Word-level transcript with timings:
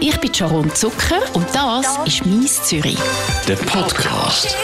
Ich 0.00 0.16
bin 0.20 0.32
Sharon 0.32 0.70
Zucker 0.74 1.20
und 1.34 1.46
das 1.52 1.98
ist 2.06 2.24
«Mies 2.24 2.62
Zürich». 2.62 2.98
Der 3.48 3.56
Podcast. 3.56 4.56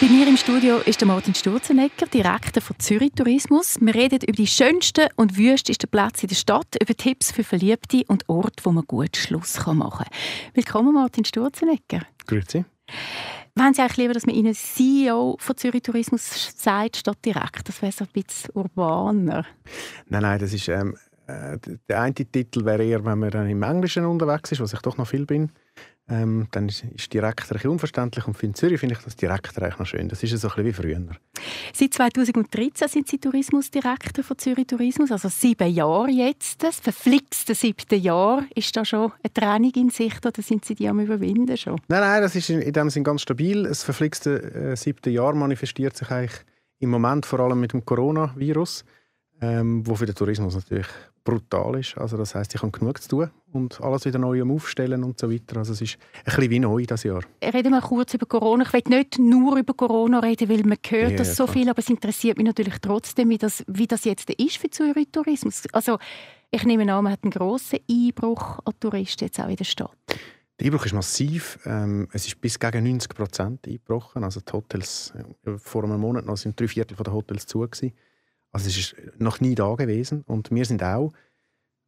Bei 0.00 0.06
mir 0.06 0.28
im 0.28 0.36
Studio 0.36 0.78
ist 0.78 1.00
der 1.00 1.08
Martin 1.08 1.34
Sturzenegger, 1.34 2.06
Direktor 2.06 2.62
von 2.62 2.78
Zürich 2.78 3.10
Tourismus. 3.16 3.78
Wir 3.80 3.94
reden 3.94 4.20
über 4.22 4.36
die 4.36 4.46
schönsten 4.46 5.08
und 5.16 5.36
wüstesten 5.36 5.90
Plätze 5.90 6.22
in 6.22 6.28
der 6.28 6.36
Stadt, 6.36 6.76
über 6.80 6.94
Tipps 6.94 7.32
für 7.32 7.42
Verliebte 7.42 8.04
und 8.06 8.28
Orte, 8.28 8.64
wo 8.64 8.70
man 8.70 8.84
gut 8.84 9.16
Schluss 9.16 9.58
machen 9.66 10.06
kann. 10.06 10.06
Willkommen, 10.54 10.94
Martin 10.94 11.24
Sturzenegger. 11.24 12.02
Grüezi. 12.28 12.64
Wollen 13.56 13.74
Sie 13.74 13.82
eigentlich 13.82 13.96
lieber, 13.96 14.14
dass 14.14 14.24
man 14.24 14.36
Ihnen 14.36 14.54
CEO 14.54 15.36
von 15.40 15.56
Zürich 15.56 15.82
Tourismus 15.82 16.52
sagt, 16.56 16.98
statt 16.98 17.18
direkt? 17.24 17.68
Das 17.68 17.82
wäre 17.82 17.92
so 17.92 18.04
ein 18.04 18.10
bisschen 18.12 18.50
urbaner. 18.54 19.46
Nein, 20.06 20.22
nein, 20.22 20.38
das 20.38 20.52
ist... 20.52 20.68
Ähm, 20.68 20.96
äh, 21.26 21.58
der 21.88 22.00
eine 22.00 22.14
Titel 22.14 22.64
wäre 22.64 22.84
eher, 22.84 23.04
wenn 23.04 23.18
man 23.18 23.30
dann 23.30 23.48
im 23.48 23.62
Englischen 23.62 24.04
unterwegs 24.04 24.52
ist, 24.52 24.60
was 24.60 24.72
ich 24.72 24.80
doch 24.80 24.96
noch 24.96 25.06
viel 25.06 25.26
bin. 25.26 25.50
Ähm, 26.08 26.48
dann 26.50 26.68
ist, 26.68 26.84
ist 26.84 27.12
direkt 27.12 27.50
ein 27.52 27.70
unverständlich 27.70 28.26
und 28.26 28.42
in 28.42 28.54
Zürich 28.54 28.80
finde 28.80 28.96
ich 28.96 29.04
das 29.04 29.14
Direktor 29.14 29.62
eigentlich 29.62 29.78
noch 29.78 29.86
schön. 29.86 30.08
Das 30.08 30.22
ist 30.22 30.36
so 30.36 30.48
ein 30.48 30.64
bisschen 30.64 30.66
wie 30.66 30.72
früher. 30.72 31.16
Seit 31.72 31.94
2013 31.94 32.88
sind 32.88 33.08
Sie 33.08 33.18
Tourismusdirektor 33.18 34.24
von 34.24 34.36
Zürich 34.36 34.66
Tourismus, 34.66 35.12
also 35.12 35.28
sieben 35.28 35.72
Jahre 35.72 36.10
jetzt. 36.10 36.62
Das 36.64 36.80
verflixte 36.80 37.54
siebte 37.54 37.94
Jahr. 37.94 38.44
Ist 38.54 38.76
da 38.76 38.84
schon 38.84 39.12
eine 39.22 39.32
Training 39.32 39.72
in 39.76 39.90
Sicht 39.90 40.26
oder 40.26 40.42
sind 40.42 40.64
Sie 40.64 40.74
die 40.74 40.88
am 40.88 40.98
Überwinden 40.98 41.56
schon? 41.56 41.80
Nein, 41.86 42.00
nein, 42.00 42.20
das 42.20 42.34
ist 42.34 42.50
in, 42.50 42.60
in 42.60 42.72
dem 42.72 42.90
Sinne 42.90 43.04
ganz 43.04 43.22
stabil. 43.22 43.62
Das 43.62 43.84
verflixte 43.84 44.52
äh, 44.72 44.76
siebte 44.76 45.08
Jahr 45.08 45.34
manifestiert 45.34 45.96
sich 45.96 46.10
eigentlich 46.10 46.40
im 46.80 46.90
Moment 46.90 47.24
vor 47.26 47.38
allem 47.40 47.60
mit 47.60 47.72
dem 47.72 47.84
Coronavirus, 47.84 48.84
ähm, 49.42 49.84
wo 49.84 49.96
für 49.96 50.06
den 50.06 50.14
Tourismus 50.14 50.54
natürlich 50.54 50.86
brutal 51.24 51.78
ist. 51.78 51.98
Also 51.98 52.16
das 52.16 52.34
heißt, 52.34 52.54
ich 52.54 52.62
habe 52.62 52.70
genug 52.70 53.02
zu 53.02 53.08
tun 53.08 53.30
und 53.52 53.80
alles 53.80 54.04
wieder 54.04 54.18
neu 54.18 54.42
Aufstellen 54.44 55.02
und 55.02 55.18
so 55.18 55.30
weiter. 55.30 55.56
Also 55.58 55.72
es 55.72 55.80
ist 55.80 55.98
ein 56.24 56.24
bisschen 56.24 56.50
wie 56.50 56.58
neu 56.60 56.84
das 56.86 57.02
Jahr. 57.02 57.22
Reden 57.42 57.72
wir 57.72 57.80
kurz 57.80 58.14
über 58.14 58.26
Corona. 58.26 58.64
Ich 58.64 58.72
will 58.72 58.82
nicht 58.86 59.18
nur 59.18 59.56
über 59.58 59.74
Corona 59.74 60.20
reden, 60.20 60.48
weil 60.48 60.62
man 60.62 60.78
hört 60.88 61.10
ja, 61.10 61.16
das 61.16 61.36
so 61.36 61.48
viel, 61.48 61.68
aber 61.68 61.80
es 61.80 61.90
interessiert 61.90 62.38
mich 62.38 62.46
natürlich 62.46 62.78
trotzdem, 62.80 63.30
wie 63.30 63.38
das, 63.38 63.64
wie 63.66 63.88
das 63.88 64.04
jetzt 64.04 64.30
ist 64.30 64.58
für 64.58 64.70
Zürich 64.70 65.08
Tourismus. 65.10 65.64
Also 65.72 65.98
ich 66.52 66.64
nehme 66.64 66.82
an, 66.92 67.02
man 67.02 67.12
hat 67.12 67.24
einen 67.24 67.32
grossen 67.32 67.80
Einbruch 67.90 68.60
an 68.64 68.74
Touristen 68.78 69.24
jetzt 69.24 69.40
auch 69.40 69.48
in 69.48 69.56
der 69.56 69.64
Stadt. 69.64 69.96
Der 70.60 70.66
Einbruch 70.66 70.86
ist 70.86 70.94
massiv. 70.94 71.58
Ähm, 71.64 72.08
es 72.12 72.26
ist 72.26 72.40
bis 72.40 72.60
gegen 72.60 72.84
90 72.84 73.14
Prozent 73.14 73.66
eingebrochen. 73.66 74.22
Also 74.22 74.40
die 74.40 74.52
Hotels, 74.52 75.12
äh, 75.44 75.58
vor 75.58 75.82
einem 75.82 76.00
Monat 76.00 76.26
noch 76.26 76.36
sind 76.36 76.60
drei 76.60 76.68
Viertel 76.68 76.96
der 76.96 77.12
Hotels 77.12 77.46
zu 77.46 77.60
gewesen. 77.60 77.92
Also 78.52 78.68
es 78.68 78.76
ist 78.76 78.96
noch 79.18 79.40
nie 79.40 79.54
da 79.54 79.74
gewesen 79.74 80.22
und 80.26 80.50
wir 80.50 80.64
sind 80.64 80.82
auch 80.82 81.12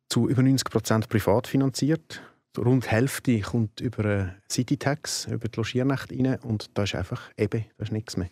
zu 0.08 0.28
über 0.28 0.42
90 0.42 0.70
Prozent 0.70 1.08
privat 1.08 1.46
finanziert. 1.46 2.22
Rund 2.56 2.84
die 2.84 2.88
Hälfte 2.88 3.40
kommt 3.40 3.80
über 3.80 4.34
City-Tax, 4.50 5.26
über 5.26 5.48
die 5.48 5.56
Logiernächte 5.56 6.14
rein 6.14 6.38
und 6.42 6.70
da 6.74 6.84
ist 6.84 6.94
einfach 6.94 7.30
eben, 7.36 7.64
da 7.76 7.84
ist 7.84 7.92
nichts 7.92 8.16
mehr. 8.16 8.30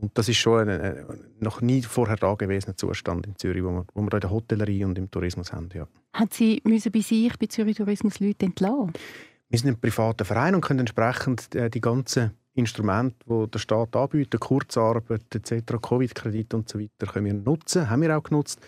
Und 0.00 0.16
das 0.16 0.28
ist 0.28 0.36
schon 0.36 0.68
ein, 0.68 0.80
ein 0.80 1.04
noch 1.40 1.60
nie 1.60 1.82
vorher 1.82 2.16
da 2.16 2.34
gewesener 2.34 2.76
Zustand 2.76 3.26
in 3.26 3.36
Zürich, 3.36 3.64
wo 3.64 3.70
wir, 3.70 3.86
wo 3.94 4.02
wir 4.02 4.12
in 4.12 4.20
der 4.20 4.30
Hotellerie 4.30 4.84
und 4.84 4.98
im 4.98 5.10
Tourismus 5.10 5.52
haben. 5.52 5.68
Ja. 5.74 5.88
Haben 6.12 6.30
Sie 6.30 6.60
müssen 6.64 6.92
bei 6.92 7.00
sich, 7.00 7.36
bei 7.38 7.46
Zürich 7.46 7.76
Tourismus, 7.76 8.20
Leute 8.20 8.46
entlassen? 8.46 8.92
Wir 9.48 9.58
sind 9.58 9.68
ein 9.70 9.80
privater 9.80 10.24
Verein 10.24 10.54
und 10.54 10.60
können 10.60 10.80
entsprechend 10.80 11.54
äh, 11.54 11.70
die 11.70 11.80
ganzen 11.80 12.32
Instrumente, 12.56 13.16
die 13.28 13.50
der 13.50 13.58
Staat 13.58 13.94
anbietet, 13.94 14.40
Kurzarbeit 14.40 15.34
etc., 15.34 15.74
Covid-Kredit 15.80 16.54
und 16.54 16.68
so 16.68 16.78
können 17.06 17.26
wir 17.26 17.34
nutzen, 17.34 17.88
haben 17.88 18.02
wir 18.02 18.16
auch 18.16 18.22
genutzt. 18.22 18.60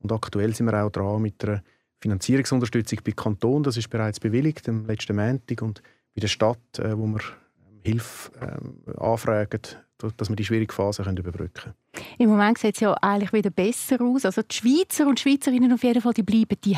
Und 0.00 0.12
aktuell 0.12 0.54
sind 0.54 0.66
wir 0.66 0.84
auch 0.84 0.90
dran 0.90 1.22
mit 1.22 1.42
einer 1.44 1.62
Finanzierungsunterstützung 2.00 3.00
bei 3.04 3.12
Kanton, 3.12 3.62
das 3.62 3.76
ist 3.76 3.88
bereits 3.88 4.20
bewilligt 4.20 4.68
am 4.68 4.86
letzten 4.86 5.16
Montag 5.16 5.62
und 5.62 5.80
bei 6.14 6.20
der 6.20 6.28
Stadt, 6.28 6.78
äh, 6.78 6.96
wo 6.96 7.06
wir 7.06 7.20
ähm, 7.20 7.80
Hilfe 7.82 8.32
äh, 8.40 8.98
anfragen, 8.98 9.60
dass 9.98 10.28
wir 10.28 10.36
die 10.36 10.44
schwierige 10.44 10.74
Phase 10.74 11.04
können 11.04 11.16
überbrücken 11.16 11.54
können. 11.54 11.74
Im 12.18 12.28
Moment 12.28 12.58
sieht 12.58 12.74
es 12.74 12.80
ja 12.80 12.92
eigentlich 12.94 13.32
wieder 13.32 13.50
besser 13.50 14.00
aus. 14.02 14.26
Also 14.26 14.42
die 14.42 14.54
Schweizer 14.54 15.06
und 15.06 15.20
Schweizerinnen 15.20 15.72
auf 15.72 15.82
jeden 15.82 16.02
Fall, 16.02 16.12
die 16.12 16.22
bleiben 16.22 16.56
die 16.62 16.76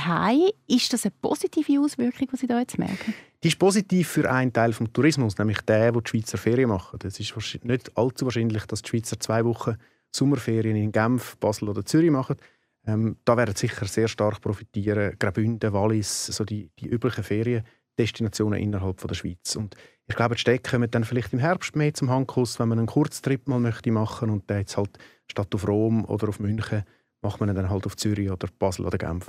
Ist 0.69 0.93
das 0.93 1.05
eine 1.05 1.15
positive 1.21 1.81
Auswirkung, 1.81 2.28
die 2.33 2.37
Sie 2.37 2.47
da 2.47 2.61
jetzt 2.61 2.78
merken? 2.78 3.15
Die 3.44 3.49
ist 3.49 3.59
positiv 3.59 4.09
für 4.09 4.31
einen 4.31 4.53
Teil 4.53 4.72
des 4.72 4.93
Tourismus, 4.93 5.38
nämlich 5.38 5.60
der, 5.60 5.94
wo 5.94 6.00
die 6.00 6.10
Schweizer 6.10 6.38
Ferien 6.38 6.71
machen. 6.71 6.99
Es 7.04 7.21
ist 7.21 7.65
nicht 7.65 7.97
allzu 7.97 8.25
wahrscheinlich, 8.25 8.66
dass 8.66 8.82
die 8.82 8.88
Schweizer 8.88 9.21
zwei 9.21 9.44
Wochen 9.44 9.76
Sommerferien 10.10 10.76
in 10.76 10.91
Genf, 10.91 11.37
Basel 11.38 11.69
oder 11.69 11.84
Zürich 11.84 12.10
machen. 12.10 12.37
Ähm, 12.84 13.16
da 13.25 13.37
werden 13.37 13.54
sicher 13.54 13.87
sehr 13.87 14.09
stark 14.09 14.41
profitieren. 14.41 15.15
Graubünden, 15.19 15.72
Wallis, 15.72 16.27
so 16.27 16.44
die, 16.44 16.71
die 16.81 16.88
üblichen 16.88 17.22
Feriendestinationen 17.22 18.59
innerhalb 18.59 19.00
von 19.00 19.09
der 19.09 19.15
Schweiz. 19.15 19.54
Und 19.54 19.77
ich 20.09 20.16
glaube, 20.16 20.34
die 20.34 20.41
Städte 20.41 20.71
kommen 20.71 20.91
dann 20.91 21.04
vielleicht 21.04 21.32
im 21.32 21.38
Herbst 21.38 21.77
mehr 21.77 21.94
zum 21.94 22.10
Handkuss, 22.10 22.59
wenn 22.59 22.69
man 22.69 22.78
einen 22.78 22.88
Kurztrip 22.88 23.47
mal 23.47 23.60
möchte 23.60 23.93
machen 23.93 24.31
und 24.31 24.50
dann 24.50 24.60
jetzt 24.60 24.77
halt 24.77 24.98
statt 25.31 25.54
auf 25.54 25.69
Rom 25.69 26.04
oder 26.06 26.28
auf 26.28 26.41
München 26.41 26.82
macht 27.23 27.41
man 27.41 27.55
dann 27.55 27.71
halt 27.71 27.87
auf 27.87 27.97
Zürich 27.97 28.31
oder 28.31 28.49
Basel 28.59 28.87
oder 28.87 28.99
Genf. 28.99 29.27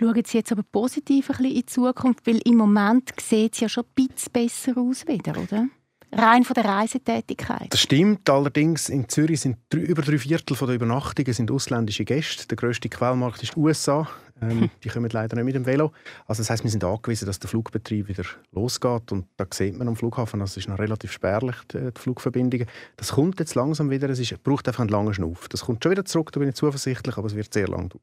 Schauen 0.00 0.22
Sie 0.24 0.38
jetzt 0.38 0.52
aber 0.52 0.62
positiv 0.62 1.30
ein 1.30 1.36
bisschen 1.36 1.46
in 1.46 1.54
die 1.54 1.66
Zukunft, 1.66 2.26
weil 2.26 2.40
im 2.44 2.56
Moment 2.56 3.12
sieht 3.20 3.54
es 3.54 3.60
ja 3.60 3.68
schon 3.68 3.84
ein 3.84 4.06
bisschen 4.06 4.32
besser 4.32 4.76
aus 4.76 5.06
wieder, 5.06 5.36
oder? 5.36 5.66
Rein 6.12 6.44
von 6.44 6.54
der 6.54 6.64
Reisetätigkeit. 6.64 7.72
Das 7.72 7.80
stimmt. 7.80 8.30
Allerdings 8.30 8.88
in 8.88 9.08
Zürich 9.08 9.40
sind 9.40 9.56
drei, 9.68 9.80
über 9.80 10.02
drei 10.02 10.18
Viertel 10.18 10.56
der 10.56 10.74
Übernachtungen 10.76 11.32
sind 11.32 11.50
ausländische 11.50 12.04
Gäste. 12.04 12.46
Der 12.46 12.56
grösste 12.56 12.88
Quellmarkt 12.88 13.42
ist 13.42 13.56
die 13.56 13.60
USA. 13.60 14.08
Ähm, 14.40 14.70
die 14.82 14.88
kommen 14.88 15.08
leider 15.10 15.36
nicht 15.36 15.44
mit 15.44 15.54
dem 15.54 15.66
Velo. 15.66 15.92
Also 16.26 16.40
das 16.40 16.50
heißt, 16.50 16.64
wir 16.64 16.70
sind 16.70 16.84
angewiesen, 16.84 17.26
dass 17.26 17.38
der 17.38 17.48
Flugbetrieb 17.48 18.08
wieder 18.08 18.24
losgeht. 18.52 19.12
Und 19.12 19.26
da 19.36 19.46
sieht 19.52 19.76
man 19.76 19.88
am 19.88 19.96
Flughafen, 19.96 20.40
also 20.40 20.52
es 20.52 20.56
ist 20.58 20.68
noch 20.68 20.78
relativ 20.78 21.12
spärlich, 21.12 21.56
die, 21.72 21.92
die 21.92 22.00
Flugverbindungen. 22.00 22.66
Das 22.96 23.12
kommt 23.12 23.38
jetzt 23.38 23.54
langsam 23.54 23.90
wieder. 23.90 24.08
Es 24.10 24.18
ist, 24.18 24.42
braucht 24.42 24.66
einfach 24.66 24.80
einen 24.80 24.90
langen 24.90 25.14
Schnuff. 25.14 25.48
Das 25.48 25.62
kommt 25.62 25.82
schon 25.82 25.92
wieder 25.92 26.04
zurück, 26.04 26.32
da 26.32 26.40
bin 26.40 26.48
ich 26.48 26.54
zuversichtlich, 26.56 27.16
aber 27.16 27.26
es 27.26 27.34
wird 27.34 27.52
sehr 27.52 27.68
lang 27.68 27.88
dauern. 27.88 28.02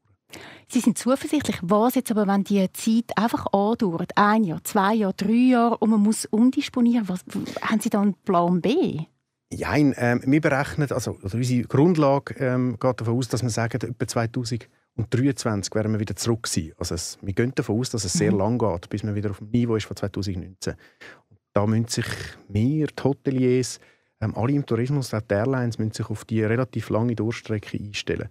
Sie 0.68 0.80
sind 0.80 0.96
zuversichtlich. 0.96 1.58
Was 1.60 1.94
jetzt 1.94 2.10
aber, 2.10 2.26
wenn 2.26 2.44
die 2.44 2.66
Zeit 2.72 3.16
einfach 3.16 3.46
andauert, 3.52 4.12
ein 4.16 4.44
Jahr, 4.44 4.64
zwei 4.64 4.94
Jahre, 4.94 5.14
drei 5.14 5.50
Jahre 5.50 5.76
und 5.78 5.90
man 5.90 6.00
muss 6.00 6.24
umdisponieren, 6.26 7.08
was, 7.08 7.24
haben 7.60 7.80
Sie 7.80 7.90
dann 7.90 8.02
einen 8.02 8.14
Plan 8.24 8.60
B? 8.62 9.00
Ja, 9.52 9.76
ähm, 9.76 10.22
wir 10.24 10.40
berechnen, 10.40 10.90
also, 10.90 11.18
unsere 11.22 11.68
Grundlage 11.68 12.34
ähm, 12.38 12.78
geht 12.80 13.00
davon 13.02 13.18
aus, 13.18 13.28
dass 13.28 13.42
wir 13.42 13.50
sagen, 13.50 13.78
etwa 13.98 14.22
2023 14.96 15.74
werden 15.74 15.92
wir 15.92 16.00
wieder 16.00 16.16
zurück 16.16 16.46
sein. 16.46 16.72
Also 16.76 16.94
es, 16.94 17.18
wir 17.22 17.32
gehen 17.32 17.52
davon 17.54 17.78
aus, 17.78 17.90
dass 17.90 18.04
es 18.04 18.12
sehr 18.12 18.32
mhm. 18.32 18.38
lang 18.38 18.58
geht, 18.58 18.88
bis 18.90 19.02
man 19.02 19.14
wieder 19.14 19.30
auf 19.30 19.38
dem 19.38 19.48
Niveau 19.50 19.76
ist 19.76 19.86
von 19.86 19.96
2019. 19.96 20.74
Und 21.30 21.38
da 21.52 21.66
müssen 21.66 21.88
sich 21.88 22.06
wir, 22.48 22.86
die 22.86 23.02
Hoteliers, 23.02 23.80
ähm, 24.22 24.36
alle 24.36 24.52
im 24.52 24.64
Tourismus, 24.64 25.12
auch 25.12 25.20
die 25.20 25.34
Airlines, 25.34 25.78
müssen 25.78 25.92
sich 25.92 26.08
auf 26.08 26.24
die 26.24 26.42
relativ 26.42 26.90
lange 26.90 27.16
Durchstrecke 27.16 27.76
einstellen. 27.76 28.28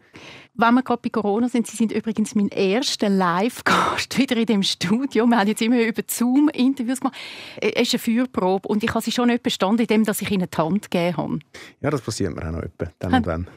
Wenn 0.53 0.73
wir 0.73 0.83
gerade 0.83 1.01
bei 1.01 1.09
Corona 1.09 1.49
sind, 1.49 1.67
Sie 1.67 1.75
sind 1.75 1.91
übrigens 1.91 2.33
mein 2.33 2.47
erster 2.47 3.09
Live-Gast 3.09 4.17
wieder 4.17 4.37
in 4.37 4.45
dem 4.45 4.63
Studio. 4.63 5.27
Wir 5.27 5.37
haben 5.37 5.47
jetzt 5.47 5.61
immer 5.61 5.81
über 5.81 6.01
Zoom 6.07 6.49
Interviews 6.49 7.01
gemacht. 7.01 7.17
Es 7.59 7.93
ist 7.93 7.93
eine 7.93 7.99
Feuerprobe 7.99 8.67
und 8.69 8.83
ich 8.83 8.89
habe 8.89 9.01
sie 9.01 9.11
schon 9.11 9.27
nicht 9.27 9.43
bestanden, 9.43 9.81
indem 9.81 10.03
ich 10.03 10.31
Ihnen 10.31 10.47
die 10.49 10.57
Hand 10.57 10.89
gegeben 10.89 11.17
habe. 11.17 11.39
Ja, 11.81 11.89
das 11.89 12.01
passiert 12.01 12.35
mir 12.35 12.47
auch 12.47 12.51
noch 12.51 12.63
etwa, 12.63 12.91
dann 12.99 13.13
und 13.15 13.27
wann. 13.27 13.47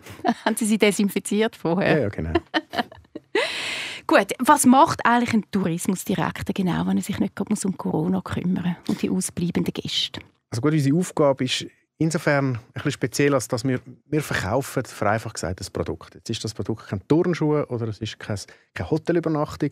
haben 0.45 0.57
Sie 0.57 0.67
sie 0.67 0.79
desinfiziert 0.79 1.55
vorher? 1.55 1.97
Ja, 1.97 2.03
ja 2.03 2.09
genau. 2.09 2.33
Gut, 4.07 4.33
was 4.39 4.67
macht 4.67 5.07
eigentlich 5.07 5.33
ein 5.33 5.45
Tourismusdirektor 5.51 6.53
genau, 6.53 6.87
wenn 6.87 6.99
er 6.99 7.03
sich 7.03 7.19
nicht 7.21 7.35
gerade 7.35 7.55
um 7.65 7.77
Corona 7.79 8.21
kümmern 8.21 8.77
muss 8.81 8.89
und 8.89 9.03
die 9.03 9.09
ausbleibenden 9.09 9.73
Gäste? 9.73 10.21
Also 10.51 10.61
gut, 10.61 10.73
unsere 10.73 10.97
Aufgabe 10.97 11.45
ist 11.45 11.67
insofern 12.05 12.55
ein 12.57 12.61
bisschen 12.75 12.93
speziell, 12.93 13.35
als 13.35 13.49
dass 13.49 13.65
wir, 13.65 13.81
wir 14.07 14.23
verkaufen, 14.23 14.85
vereinfacht 14.85 15.35
gesagt, 15.35 15.61
das 15.61 15.71
Produkt. 15.71 16.15
Jetzt 16.15 16.31
ist 16.31 16.45
das 16.45 16.55
Produkt 16.55 16.87
kein 16.87 17.07
Turnschuh 17.09 17.63
oder 17.63 17.89
es 17.89 17.99
ist 17.99 18.19
kein, 18.19 18.39
keine 18.75 18.91
Hotelübernachtung, 18.91 19.71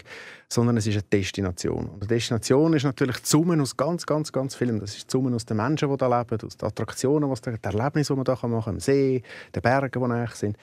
sondern 0.49 0.77
es 0.79 0.87
ist 0.87 0.95
eine 0.95 1.03
Destination. 1.05 1.87
Und 1.87 2.03
eine 2.03 2.07
Destination 2.07 2.75
ist 2.75 2.85
natürlich 2.85 3.19
die 3.19 3.29
Summe 3.29 3.61
aus 3.61 3.77
ganz, 3.77 4.05
ganz, 4.07 4.33
ganz 4.33 4.55
vielen. 4.55 4.81
Das 4.81 4.97
ist 4.97 5.09
die 5.09 5.13
Summe 5.13 5.35
aus 5.35 5.45
den 5.45 5.59
Menschen, 5.59 5.91
die 5.91 5.97
da 5.97 6.19
leben, 6.19 6.47
aus 6.47 6.57
den 6.57 6.67
Attraktionen, 6.67 7.31
was 7.31 7.41
da, 7.41 7.53
die 7.53 7.59
Erlebnisse, 7.63 8.13
die 8.13 8.17
man 8.17 8.25
da 8.25 8.33
machen 8.33 8.65
kann, 8.65 8.75
am 8.75 8.81
See, 8.81 9.23
den 9.55 9.63
Bergen, 9.63 10.03
die 10.03 10.09
näher 10.09 10.31
sind. 10.33 10.57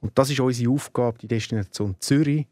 Und 0.00 0.18
das 0.18 0.30
ist 0.30 0.40
unsere 0.40 0.70
Aufgabe, 0.72 1.18
die 1.18 1.28
Destination 1.28 1.96
Zürich. 2.00 2.46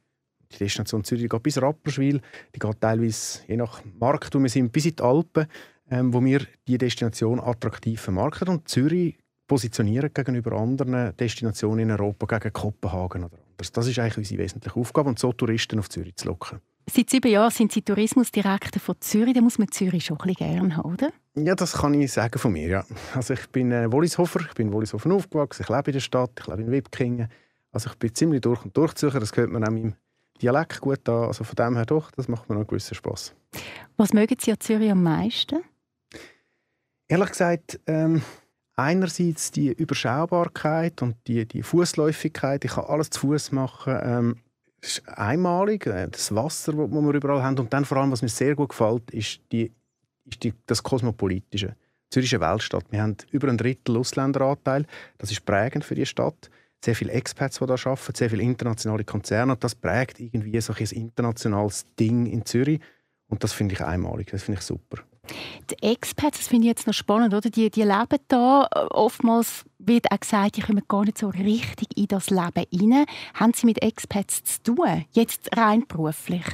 Die 0.52 0.58
Destination 0.58 1.04
Zürich 1.04 1.28
geht 1.28 1.42
bis 1.42 1.62
Rapperswil, 1.62 2.20
die 2.54 2.58
geht 2.58 2.80
teilweise, 2.80 3.40
je 3.46 3.56
nach 3.56 3.82
Markt, 4.00 4.34
wo 4.34 4.40
wir 4.40 4.48
sind, 4.48 4.72
bis 4.72 4.86
in 4.86 4.96
die 4.96 5.02
Alpen 5.02 5.46
ähm, 5.90 6.14
wo 6.14 6.24
wir 6.24 6.46
die 6.66 6.78
Destination 6.78 7.40
attraktiv 7.40 8.00
vermarkten 8.00 8.48
und 8.48 8.68
Zürich 8.68 9.16
positionieren 9.46 10.12
gegenüber 10.14 10.52
anderen 10.52 11.16
Destinationen 11.16 11.80
in 11.80 11.90
Europa, 11.90 12.38
gegen 12.38 12.52
Kopenhagen 12.52 13.24
oder 13.24 13.36
anders. 13.38 13.72
Das 13.72 13.86
ist 13.86 13.98
eigentlich 13.98 14.18
unsere 14.18 14.42
wesentliche 14.42 14.76
Aufgabe, 14.78 15.08
und 15.08 15.18
so 15.18 15.32
Touristen 15.32 15.78
auf 15.78 15.88
Zürich 15.88 16.16
zu 16.16 16.28
locken. 16.28 16.60
Seit 16.88 17.10
sieben 17.10 17.30
Jahren 17.30 17.50
sind 17.50 17.72
Sie 17.72 17.82
Tourismusdirektor 17.82 18.80
von 18.80 18.96
Zürich. 19.00 19.34
Da 19.34 19.40
muss 19.40 19.58
man 19.58 19.70
Zürich 19.70 20.04
schon 20.04 20.18
ein 20.18 20.28
bisschen 20.28 20.48
gerne 20.48 20.76
haben, 20.76 20.92
oder? 20.92 21.10
Ja, 21.36 21.54
das 21.54 21.74
kann 21.74 21.94
ich 21.94 22.12
sagen 22.12 22.38
von 22.38 22.52
mir. 22.52 22.68
Ja. 22.68 22.84
Also 23.14 23.34
ich 23.34 23.48
bin 23.50 23.70
äh, 23.70 23.90
Wollishofer, 23.92 24.40
ich 24.40 24.54
bin 24.54 24.68
in 24.68 24.72
Wollishofen 24.72 25.12
aufgewachsen, 25.12 25.62
ich 25.62 25.68
lebe 25.68 25.90
in 25.90 25.92
der 25.92 26.00
Stadt, 26.00 26.32
ich 26.40 26.46
lebe 26.48 26.62
in 26.62 26.70
Wipkingen. 26.72 27.28
Also 27.70 27.90
ich 27.90 27.96
bin 27.96 28.14
ziemlich 28.14 28.40
durch 28.40 28.64
und 28.64 28.76
durch 28.76 28.94
Zürcher, 28.94 29.20
das 29.20 29.36
hört 29.36 29.50
man 29.50 29.62
auch 29.62 29.70
meinem 29.70 29.94
Dialekt 30.42 30.80
gut 30.80 31.08
an. 31.08 31.26
Also 31.26 31.44
von 31.44 31.54
dem 31.54 31.76
her 31.76 31.86
doch, 31.86 32.10
das 32.10 32.26
macht 32.26 32.48
mir 32.48 32.54
noch 32.54 32.62
einen 32.62 32.68
gewissen 32.68 32.94
Spass. 32.94 33.34
Was 33.96 34.12
mögen 34.12 34.36
Sie 34.40 34.50
an 34.50 34.58
Zürich 34.58 34.90
am 34.90 35.02
meisten? 35.02 35.60
Ehrlich 37.10 37.30
gesagt, 37.30 37.80
ähm, 37.88 38.22
einerseits 38.76 39.50
die 39.50 39.72
Überschaubarkeit 39.72 41.02
und 41.02 41.16
die, 41.26 41.44
die 41.44 41.64
Fußläufigkeit. 41.64 42.64
Ich 42.64 42.70
kann 42.70 42.84
alles 42.84 43.10
zu 43.10 43.22
Fuß 43.22 43.50
machen. 43.50 43.98
Ähm, 44.00 44.36
ist 44.80 45.02
einmalig, 45.08 45.88
äh, 45.88 46.06
das 46.08 46.32
Wasser, 46.32 46.72
das 46.72 46.88
wir 46.88 47.14
überall 47.14 47.42
haben. 47.42 47.58
Und 47.58 47.72
dann 47.72 47.84
vor 47.84 47.98
allem, 47.98 48.12
was 48.12 48.22
mir 48.22 48.28
sehr 48.28 48.54
gut 48.54 48.68
gefällt, 48.68 49.10
ist, 49.10 49.40
die, 49.50 49.72
ist 50.24 50.44
die, 50.44 50.54
das 50.66 50.84
Kosmopolitische. 50.84 51.74
Zürich 52.10 52.32
ist 52.32 52.40
eine 52.40 52.52
Weltstadt. 52.52 52.84
Wir 52.90 53.02
haben 53.02 53.16
über 53.32 53.48
ein 53.48 53.58
Drittel 53.58 53.96
Ausländeranteil. 53.96 54.86
Das 55.18 55.32
ist 55.32 55.44
prägend 55.44 55.84
für 55.84 55.96
die 55.96 56.06
Stadt. 56.06 56.48
Sehr 56.84 56.94
viele 56.94 57.10
Expats, 57.10 57.58
die 57.58 57.64
hier 57.66 57.86
arbeiten, 57.88 58.14
sehr 58.14 58.30
viele 58.30 58.44
internationale 58.44 59.02
Konzerne. 59.02 59.54
Und 59.54 59.64
das 59.64 59.74
prägt 59.74 60.20
irgendwie 60.20 60.60
so 60.60 60.72
ein 60.72 60.86
internationales 60.86 61.86
Ding 61.98 62.26
in 62.26 62.46
Zürich. 62.46 62.80
Und 63.26 63.42
das 63.42 63.52
finde 63.52 63.74
ich 63.74 63.82
einmalig. 63.82 64.30
Das 64.30 64.44
finde 64.44 64.60
ich 64.60 64.64
super. 64.64 65.02
Die 65.70 65.82
Expats, 65.82 66.38
das 66.38 66.48
finde 66.48 66.66
ich 66.66 66.70
jetzt 66.70 66.86
noch 66.86 66.94
spannend, 66.94 67.34
oder? 67.34 67.50
Die, 67.50 67.70
die 67.70 67.82
leben 67.82 68.18
da. 68.28 68.68
Oftmals 68.90 69.64
wird 69.78 70.10
auch 70.10 70.18
gesagt, 70.20 70.56
die 70.56 70.62
kommen 70.62 70.82
gar 70.88 71.04
nicht 71.04 71.18
so 71.18 71.28
richtig 71.28 71.96
in 71.96 72.08
das 72.08 72.30
Leben 72.30 72.64
hinein. 72.70 73.06
Haben 73.34 73.52
Sie 73.54 73.66
mit 73.66 73.82
Expats 73.82 74.42
zu 74.44 74.62
tun? 74.62 75.04
Jetzt 75.12 75.56
rein 75.56 75.84
beruflich? 75.86 76.44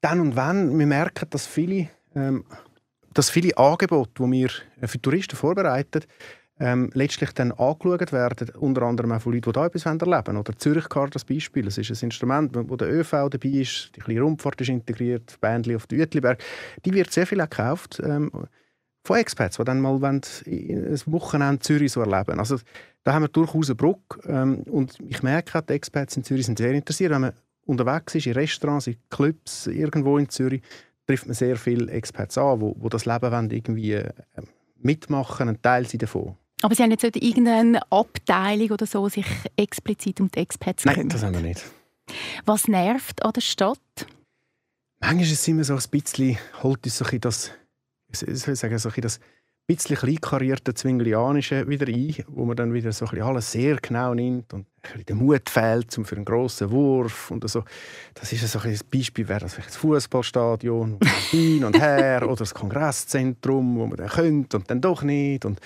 Dann 0.00 0.20
und 0.20 0.36
wann. 0.36 0.78
Wir 0.78 0.86
merken, 0.86 1.26
dass 1.30 1.46
viele, 1.46 1.88
ähm, 2.14 2.44
dass 3.12 3.30
viele 3.30 3.56
Angebote, 3.56 4.22
die 4.22 4.30
wir 4.30 4.50
für 4.88 5.02
Touristen 5.02 5.36
vorbereiten, 5.36 6.04
ähm, 6.60 6.90
letztlich 6.94 7.32
dann 7.32 7.52
angeschaut 7.52 8.12
werden, 8.12 8.50
unter 8.56 8.82
anderem 8.82 9.12
auch 9.12 9.20
von 9.20 9.32
Leuten, 9.32 9.52
die 9.52 9.58
hier 9.58 9.66
etwas 9.66 9.86
erleben 9.86 10.26
wollen. 10.26 10.36
Oder 10.36 10.56
Zürich-Card 10.56 11.14
als 11.14 11.24
Beispiel. 11.24 11.66
Es 11.66 11.78
ist 11.78 11.90
ein 11.90 12.06
Instrument, 12.06 12.52
wo 12.54 12.76
der 12.76 12.92
ÖV 12.92 13.10
dabei 13.10 13.48
ist, 13.48 13.92
die 13.96 14.00
kleine 14.00 14.22
Rundfahrt 14.22 14.60
ist 14.60 14.68
integriert, 14.68 15.38
Bändli 15.40 15.76
auf 15.76 15.86
den 15.86 16.00
Uetliberg. 16.00 16.42
Die 16.84 16.92
wird 16.92 17.12
sehr 17.12 17.26
viel 17.26 17.38
gekauft 17.38 18.00
ähm, 18.04 18.30
von 19.04 19.16
Expats, 19.16 19.56
die 19.56 19.64
dann 19.64 19.80
mal 19.80 20.02
ein 20.04 20.22
Wochenende 21.06 21.60
Zürich 21.60 21.92
so 21.92 22.00
erleben 22.00 22.38
Also 22.38 22.58
da 23.04 23.14
haben 23.14 23.22
wir 23.22 23.28
durchaus 23.28 23.68
eine 23.68 23.76
Brücke. 23.76 24.20
Ähm, 24.26 24.62
und 24.64 24.98
ich 25.08 25.22
merke, 25.22 25.62
die 25.62 25.72
Expats 25.72 26.16
in 26.16 26.24
Zürich 26.24 26.46
sind 26.46 26.58
sehr 26.58 26.72
interessiert. 26.72 27.12
Wenn 27.12 27.22
man 27.22 27.32
unterwegs 27.64 28.14
ist, 28.14 28.26
in 28.26 28.32
Restaurants, 28.32 28.86
in 28.86 28.96
Clubs, 29.10 29.66
irgendwo 29.66 30.18
in 30.18 30.28
Zürich, 30.28 30.62
trifft 31.06 31.26
man 31.26 31.34
sehr 31.34 31.56
viele 31.56 31.90
Expats 31.90 32.36
an, 32.36 32.60
die, 32.60 32.88
das 32.88 33.06
Leben 33.06 33.32
wollen, 33.32 33.50
irgendwie 33.50 33.92
äh, 33.92 34.12
mitmachen, 34.76 35.48
ein 35.48 35.62
Teil 35.62 35.84
davon. 35.84 36.36
Aber 36.62 36.74
Sie 36.74 36.82
haben 36.82 36.90
jetzt 36.90 37.02
nicht 37.02 37.22
irgendeine 37.22 37.80
Abteilung 37.90 38.70
oder 38.70 38.86
so, 38.86 39.08
sich 39.08 39.26
explizit 39.56 40.20
um 40.20 40.30
die 40.30 40.40
Expats 40.40 40.82
kümmern? 40.82 40.98
Nein, 40.98 41.08
das 41.08 41.22
haben 41.22 41.34
wir 41.34 41.40
nicht. 41.40 41.64
Was 42.44 42.68
nervt 42.68 43.22
an 43.22 43.32
der 43.32 43.40
Stadt? 43.40 43.78
Manchmal 45.00 45.24
ist 45.24 45.32
es 45.32 45.48
immer 45.48 45.62
so 45.62 45.74
ein 45.74 45.82
bisschen, 45.90 46.38
holt 46.62 46.84
uns 46.84 46.98
so 46.98 47.04
ein 47.04 47.20
das, 47.20 47.52
soll 48.12 48.54
ich 48.54 48.58
sagen, 48.58 48.78
so 48.78 48.88
ein 48.88 49.00
das 49.00 49.20
bisschen 49.68 49.96
kleinkarierte 49.96 50.72
Zwinglianische 50.72 51.68
wieder 51.68 51.86
ein, 51.88 52.14
wo 52.28 52.46
man 52.46 52.56
dann 52.56 52.72
wieder 52.72 52.90
so 52.90 53.04
ein 53.06 53.20
alles 53.20 53.52
sehr 53.52 53.76
genau 53.76 54.14
nimmt 54.14 54.54
und 54.54 54.66
der 55.06 55.14
Mut 55.14 55.50
fehlt 55.50 55.90
zum 55.90 56.06
für 56.06 56.16
einen 56.16 56.24
grossen 56.24 56.70
Wurf 56.70 57.30
und 57.30 57.48
so. 57.48 57.64
Das 58.14 58.32
ist 58.32 58.50
so 58.50 58.58
ein 58.60 58.78
Beispiel, 58.90 59.28
wäre 59.28 59.40
das 59.40 59.52
vielleicht 59.52 59.68
das 59.68 59.76
Fußballstadion 59.76 60.98
hin 61.30 61.64
und 61.64 61.78
her 61.78 62.22
oder 62.24 62.36
das 62.36 62.54
Kongresszentrum, 62.54 63.78
wo 63.78 63.86
man 63.86 63.98
dann 63.98 64.08
könnte 64.08 64.56
und 64.56 64.70
dann 64.70 64.80
doch 64.80 65.02
nicht. 65.02 65.44
Und 65.44 65.60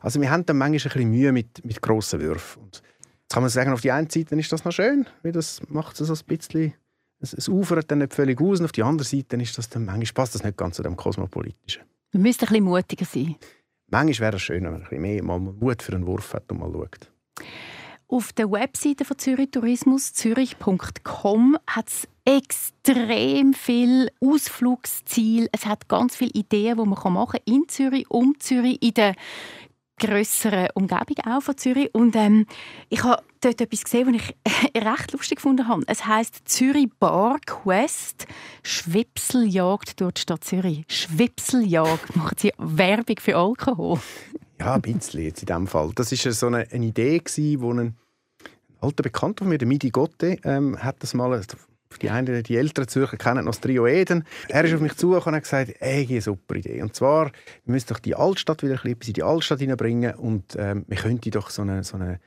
also 0.00 0.20
wir 0.20 0.30
haben 0.30 0.46
dann 0.46 0.56
manchmal 0.56 0.78
ein 0.78 0.92
bisschen 0.92 1.10
Mühe 1.10 1.32
mit, 1.32 1.64
mit 1.64 1.82
grossen 1.82 2.20
Würfen. 2.20 2.62
Und 2.62 2.76
jetzt 3.22 3.34
kann 3.34 3.42
man 3.42 3.50
sagen, 3.50 3.72
auf 3.72 3.80
die 3.80 3.90
einen 3.90 4.08
Seite 4.08 4.36
ist 4.36 4.52
das 4.52 4.64
noch 4.64 4.72
schön, 4.72 5.04
weil 5.24 5.32
das 5.32 5.60
macht 5.68 6.00
es 6.00 6.06
so 6.06 6.14
ein 6.14 6.36
bisschen 6.38 6.74
es 7.20 7.48
ufert 7.48 7.90
dann 7.90 7.98
nicht 7.98 8.14
völlig 8.14 8.40
aus 8.40 8.60
und 8.60 8.66
auf 8.66 8.72
die 8.72 8.84
andere 8.84 9.04
Seite 9.04 9.34
ist 9.38 9.58
das 9.58 9.68
dann 9.68 9.84
manchmal 9.84 10.14
passt 10.14 10.36
das 10.36 10.44
nicht 10.44 10.56
ganz 10.56 10.76
zu 10.76 10.84
dem 10.84 10.94
Kosmopolitischen. 10.96 11.82
Man 12.18 12.24
müsste 12.24 12.46
ein 12.46 12.48
bisschen 12.48 12.64
mutiger 12.64 13.04
sein. 13.04 13.36
Manchmal 13.86 14.26
wäre 14.26 14.36
es 14.38 14.42
schön, 14.42 14.64
wenn 14.64 14.72
man 14.72 14.82
ein 14.82 14.88
bisschen 14.88 15.02
mehr 15.02 15.22
mal 15.22 15.38
Mut 15.38 15.82
für 15.84 15.92
einen 15.92 16.04
Wurf 16.04 16.34
hat 16.34 16.50
und 16.50 16.58
mal 16.58 16.72
schaut. 16.72 17.12
Auf 18.08 18.32
der 18.32 18.50
Webseite 18.50 19.04
von 19.04 19.18
Zürich 19.18 19.52
Tourismus, 19.52 20.14
zürich.com, 20.14 21.56
hat 21.68 21.86
es 21.86 22.08
extrem 22.24 23.54
viel 23.54 24.10
Ausflugsziel. 24.20 25.48
Es 25.52 25.64
hat 25.64 25.86
ganz 25.86 26.16
viele 26.16 26.32
Ideen, 26.32 26.76
die 26.76 26.84
man 26.88 27.12
machen 27.12 27.30
kann 27.30 27.40
in 27.44 27.68
Zürich, 27.68 28.10
um 28.10 28.34
Zürich, 28.40 28.82
in 28.82 28.94
der 28.94 29.14
grösseren 29.98 30.68
Umgebung 30.74 31.16
auch 31.26 31.42
von 31.42 31.56
Zürich. 31.56 31.94
Und 31.94 32.16
ähm, 32.16 32.46
ich 32.88 33.02
habe 33.04 33.22
dort 33.40 33.60
etwas 33.60 33.84
gesehen, 33.84 34.08
was 34.08 34.22
ich 34.22 34.82
recht 34.82 35.12
lustig 35.12 35.36
gefunden 35.36 35.68
habe. 35.68 35.82
Es 35.86 36.06
heißt 36.06 36.48
Zürich 36.48 36.88
Bar 36.98 37.38
Quest 37.44 38.26
Schwipseljagd 38.62 40.00
durch 40.00 40.14
die 40.14 40.20
Stadt 40.22 40.44
Zürich. 40.44 40.84
Schwipseljagd 40.88 42.16
macht 42.16 42.40
sie 42.40 42.52
Werbung 42.58 43.16
für 43.20 43.36
Alkohol. 43.36 44.00
Ja, 44.58 44.74
ein 44.74 44.82
bisschen 44.82 45.22
jetzt 45.22 45.42
in 45.42 45.46
diesem 45.46 45.66
Fall. 45.66 45.92
Das 45.94 46.10
war 46.10 46.32
so 46.32 46.46
eine, 46.46 46.66
eine 46.70 46.86
Idee, 46.86 47.22
die 47.36 47.56
ein 47.56 47.96
alter 48.80 49.02
Bekannter 49.02 49.44
von 49.44 49.48
mir, 49.48 49.58
der 49.58 49.68
Midi 49.68 49.90
Gotte, 49.90 50.38
ähm, 50.44 50.82
hat 50.82 50.96
das 51.00 51.14
mal 51.14 51.40
die 51.96 52.10
einen, 52.10 52.42
die 52.42 52.56
älteren 52.56 52.88
Zürcher 52.88 53.16
kennen 53.16 53.44
noch 53.44 53.52
das 53.52 53.60
Trio 53.60 53.86
Eden. 53.86 54.24
Er 54.48 54.64
ist 54.64 54.74
auf 54.74 54.80
mich 54.80 54.94
zugekommen 54.94 55.34
und 55.34 55.36
hat 55.36 55.42
gesagt, 55.44 55.74
ey, 55.80 56.06
eine 56.08 56.20
super 56.20 56.54
Idee. 56.56 56.82
Und 56.82 56.94
zwar, 56.94 57.26
wir 57.26 57.72
müssen 57.72 57.88
doch 57.88 57.98
die 57.98 58.14
Altstadt 58.14 58.62
wieder 58.62 58.74
ein 58.74 58.96
bisschen 58.96 59.08
in 59.08 59.12
die 59.14 59.22
Altstadt 59.22 59.60
hineinbringen 59.60 60.14
und 60.14 60.56
ähm, 60.58 60.84
wir 60.86 60.96
könnten 60.96 61.30
doch 61.30 61.50
so 61.50 61.62
eine, 61.62 61.84
so 61.84 61.96
eine 61.96 62.20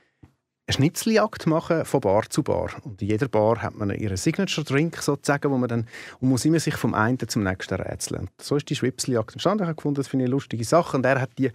Schnitzeljagd 0.68 1.46
machen 1.46 1.84
von 1.84 2.00
Bar 2.00 2.28
zu 2.30 2.42
Bar. 2.42 2.70
Und 2.82 3.02
in 3.02 3.08
jeder 3.08 3.28
Bar 3.28 3.62
hat 3.62 3.74
man 3.74 3.90
ihren 3.90 4.16
Signature-Drink 4.16 4.96
sozusagen, 4.96 5.50
wo 5.50 5.58
man 5.58 5.68
dann 5.68 5.86
und 6.20 6.28
muss 6.28 6.44
immer 6.44 6.60
sich 6.60 6.74
vom 6.74 6.94
einen 6.94 7.18
zum 7.28 7.42
nächsten 7.42 7.74
rätseln. 7.74 8.30
So 8.40 8.56
ist 8.56 8.70
die 8.70 8.76
Schwipseljagd 8.76 9.32
entstanden. 9.32 9.64
Ich 9.64 9.68
habe 9.68 9.76
gefunden, 9.76 9.96
das 9.96 10.08
finde 10.08 10.24
ich 10.24 10.28
eine 10.28 10.32
lustige 10.32 10.64
Sache. 10.64 10.96
Und 10.96 11.04
er 11.04 11.20
hat 11.20 11.30
die 11.38 11.50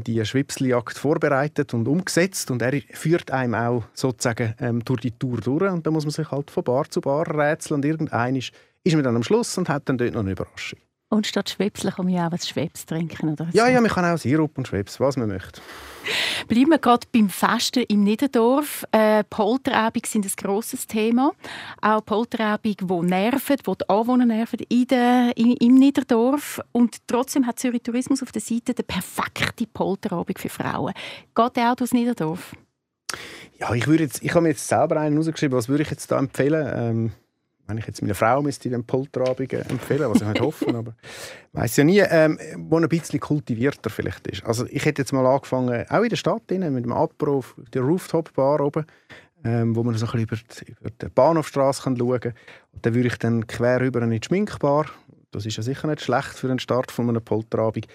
die 0.00 0.24
Schwipseljagd 0.24 0.98
vorbereitet 0.98 1.74
und 1.74 1.86
umgesetzt. 1.88 2.50
Und 2.50 2.62
er 2.62 2.80
führt 2.92 3.30
einem 3.30 3.54
auch 3.54 3.84
sozusagen 3.94 4.54
ähm, 4.60 4.84
durch 4.84 5.00
die 5.00 5.12
Tour 5.12 5.40
durch. 5.40 5.72
Und 5.72 5.86
da 5.86 5.90
muss 5.90 6.04
man 6.04 6.12
sich 6.12 6.30
halt 6.30 6.50
von 6.50 6.64
Bar 6.64 6.90
zu 6.90 7.00
Bar 7.00 7.26
rätseln. 7.26 7.76
Und 7.76 7.84
irgendein 7.84 8.36
ist, 8.36 8.52
ist 8.84 8.94
man 8.94 9.04
dann 9.04 9.16
am 9.16 9.22
Schluss 9.22 9.56
und 9.58 9.68
hat 9.68 9.88
dann 9.88 9.98
dort 9.98 10.14
noch 10.14 10.20
eine 10.20 10.32
Überraschung. 10.32 10.78
Und 11.08 11.26
statt 11.26 11.48
Schwepsel 11.48 11.92
kann 11.92 12.06
man 12.06 12.14
ja 12.14 12.26
auch 12.26 12.32
was 12.32 12.48
Schweps 12.48 12.84
trinken, 12.84 13.30
oder? 13.30 13.48
Ja, 13.52 13.68
ja, 13.68 13.80
man 13.80 13.90
kann 13.90 14.04
auch 14.04 14.18
Sirup 14.18 14.58
und 14.58 14.66
Schweps, 14.66 14.98
was 14.98 15.16
man 15.16 15.28
möchte. 15.28 15.60
Bleiben 16.48 16.70
wir 16.70 16.78
gerade 16.78 17.06
beim 17.12 17.28
Festen 17.28 17.84
im 17.88 18.02
Niederdorf. 18.02 18.84
Äh, 18.90 19.22
Polterabend 19.24 20.06
sind 20.06 20.24
ein 20.24 20.32
grosses 20.36 20.86
Thema. 20.86 21.32
Auch 21.80 22.04
Polterabend, 22.04 22.80
die 22.80 22.94
nerven, 23.02 23.56
die 23.56 23.72
die 23.72 23.88
Anwohner 23.88 24.26
nerven 24.26 24.58
in 24.68 24.86
der, 24.88 25.32
in, 25.36 25.52
im 25.52 25.74
Niederdorf. 25.74 26.60
Und 26.72 26.96
trotzdem 27.06 27.46
hat 27.46 27.60
Zürich 27.60 27.82
Tourismus 27.82 28.22
auf 28.22 28.32
der 28.32 28.42
Seite 28.42 28.74
den 28.74 28.84
perfekten 28.84 29.66
Polterabend 29.72 30.40
für 30.40 30.48
Frauen. 30.48 30.92
Geht 31.34 31.56
der 31.56 31.70
auch 31.72 31.76
durchs 31.76 31.92
Niederdorf? 31.92 32.52
Ja, 33.58 33.72
ich, 33.74 33.86
würde 33.86 34.04
jetzt, 34.04 34.22
ich 34.22 34.30
habe 34.30 34.42
mir 34.42 34.50
jetzt 34.50 34.66
selber 34.66 34.98
einen 35.00 35.16
rausgeschrieben. 35.16 35.56
Was 35.56 35.68
würde 35.68 35.84
ich 35.84 35.90
jetzt 35.90 36.10
da 36.10 36.18
empfehlen? 36.18 36.72
Ähm 36.76 37.12
wenn 37.66 37.78
ich 37.78 37.86
jetzt 37.86 38.00
meine 38.00 38.14
Frau 38.14 38.42
müsste 38.42 38.70
den 38.70 38.84
Polterabend 38.84 39.52
empfehlen, 39.52 40.10
was 40.10 40.20
ich 40.20 40.28
nicht 40.28 40.40
hoffe, 40.40 40.68
aber 40.74 40.94
weiß 41.52 41.76
ja 41.76 41.84
nie, 41.84 41.98
ähm, 41.98 42.38
wo 42.56 42.78
ein 42.78 42.88
bisschen 42.88 43.20
kultivierter 43.20 43.90
vielleicht 43.90 44.26
ist. 44.28 44.44
Also 44.44 44.66
ich 44.70 44.84
hätte 44.84 45.02
jetzt 45.02 45.12
mal 45.12 45.26
angefangen, 45.26 45.84
auch 45.88 46.02
in 46.02 46.08
der 46.08 46.16
Stadt 46.16 46.42
mit 46.50 46.62
dem 46.62 46.92
Apro 46.92 47.38
auf 47.38 47.56
der 47.72 47.82
Rooftop-Bar 47.82 48.60
oben, 48.60 48.86
ähm, 49.44 49.74
wo 49.74 49.82
man 49.82 49.94
so 49.96 50.06
ein 50.06 50.12
bisschen 50.12 50.22
über 50.22 50.36
die, 50.36 50.72
über 50.80 50.90
die 50.90 51.08
Bahnhofstrasse 51.08 51.82
schauen 51.82 52.20
kann. 52.20 52.34
Und 52.72 52.86
dann 52.86 52.94
würde 52.94 53.08
ich 53.08 53.18
dann 53.18 53.46
quer 53.46 53.80
rüber 53.80 54.02
in 54.02 54.10
die 54.10 54.20
Schminkbar. 54.24 54.86
Das 55.32 55.44
ist 55.44 55.56
ja 55.56 55.62
sicher 55.62 55.88
nicht 55.88 56.00
schlecht 56.00 56.34
für 56.34 56.48
den 56.48 56.58
Start 56.58 56.90
von 56.90 57.08
einem 57.08 57.22
Polterabend. 57.22 57.86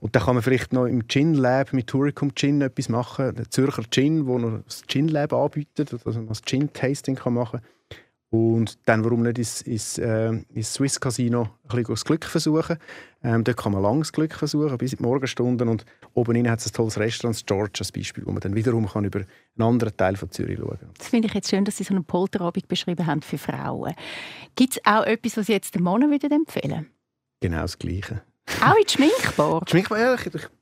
Und 0.00 0.16
dann 0.16 0.22
kann 0.22 0.34
man 0.34 0.42
vielleicht 0.42 0.72
noch 0.72 0.86
im 0.86 1.06
Gin 1.06 1.34
Lab 1.34 1.72
mit 1.72 1.86
Turicum 1.86 2.34
Gin 2.34 2.60
etwas 2.60 2.88
machen. 2.88 3.34
Der 3.34 3.48
Zürcher 3.50 3.84
Gin, 3.90 4.26
wo 4.26 4.38
noch 4.38 4.62
das 4.64 4.82
Gin 4.88 5.08
Lab 5.08 5.32
anbietet, 5.32 5.92
dass 5.92 6.04
man 6.04 6.26
das 6.26 6.42
Gin 6.42 6.72
Tasting 6.72 7.18
machen 7.26 7.60
kann. 7.60 7.68
Und 8.30 8.78
dann, 8.86 9.04
warum 9.04 9.22
nicht 9.22 9.38
ins, 9.38 9.62
ins, 9.62 9.96
äh, 9.96 10.32
ins 10.52 10.74
Swiss 10.74 11.00
Casino 11.00 11.42
ein 11.42 11.68
bisschen 11.68 11.94
das 11.94 12.04
Glück 12.04 12.24
versuchen. 12.26 12.76
Ähm, 13.22 13.42
dort 13.42 13.56
kann 13.56 13.72
man 13.72 13.82
langes 13.82 14.12
Glück 14.12 14.34
versuchen, 14.34 14.76
bis 14.76 14.92
in 14.92 14.98
die 14.98 15.02
Morgenstunden. 15.02 15.66
Und 15.68 15.86
oben 16.12 16.36
innen 16.36 16.50
hat 16.50 16.60
es 16.60 16.66
ein 16.66 16.72
tolles 16.74 16.98
Restaurant, 16.98 17.36
das 17.36 17.46
George 17.46 17.78
als 17.78 17.90
Beispiel, 17.90 18.26
wo 18.26 18.32
man 18.32 18.40
dann 18.40 18.54
wiederum 18.54 18.86
kann 18.86 19.04
über 19.04 19.20
einen 19.20 19.68
anderen 19.68 19.96
Teil 19.96 20.16
von 20.16 20.30
Zürich 20.30 20.58
schauen 20.58 20.78
kann. 20.78 20.90
Das 20.98 21.08
finde 21.08 21.28
ich 21.28 21.34
jetzt 21.34 21.48
schön, 21.48 21.64
dass 21.64 21.78
Sie 21.78 21.84
so 21.84 21.94
einen 21.94 22.04
Polterabend 22.04 22.68
beschrieben 22.68 23.06
haben 23.06 23.22
für 23.22 23.38
Frauen. 23.38 23.94
Gibt 24.56 24.76
es 24.76 24.80
auch 24.84 25.04
etwas, 25.04 25.38
was 25.38 25.46
Sie 25.46 25.52
jetzt 25.52 25.74
den 25.74 25.82
Männern 25.82 26.12
empfehlen 26.12 26.86
Genau 27.40 27.62
das 27.62 27.78
Gleiche. 27.78 28.22
Auch 28.62 28.76
in 28.76 28.84
die 28.86 28.92
Schminkbar? 28.92 29.60
Die 29.66 29.70
Schminkbar, 29.70 29.98
ja, 29.98 30.16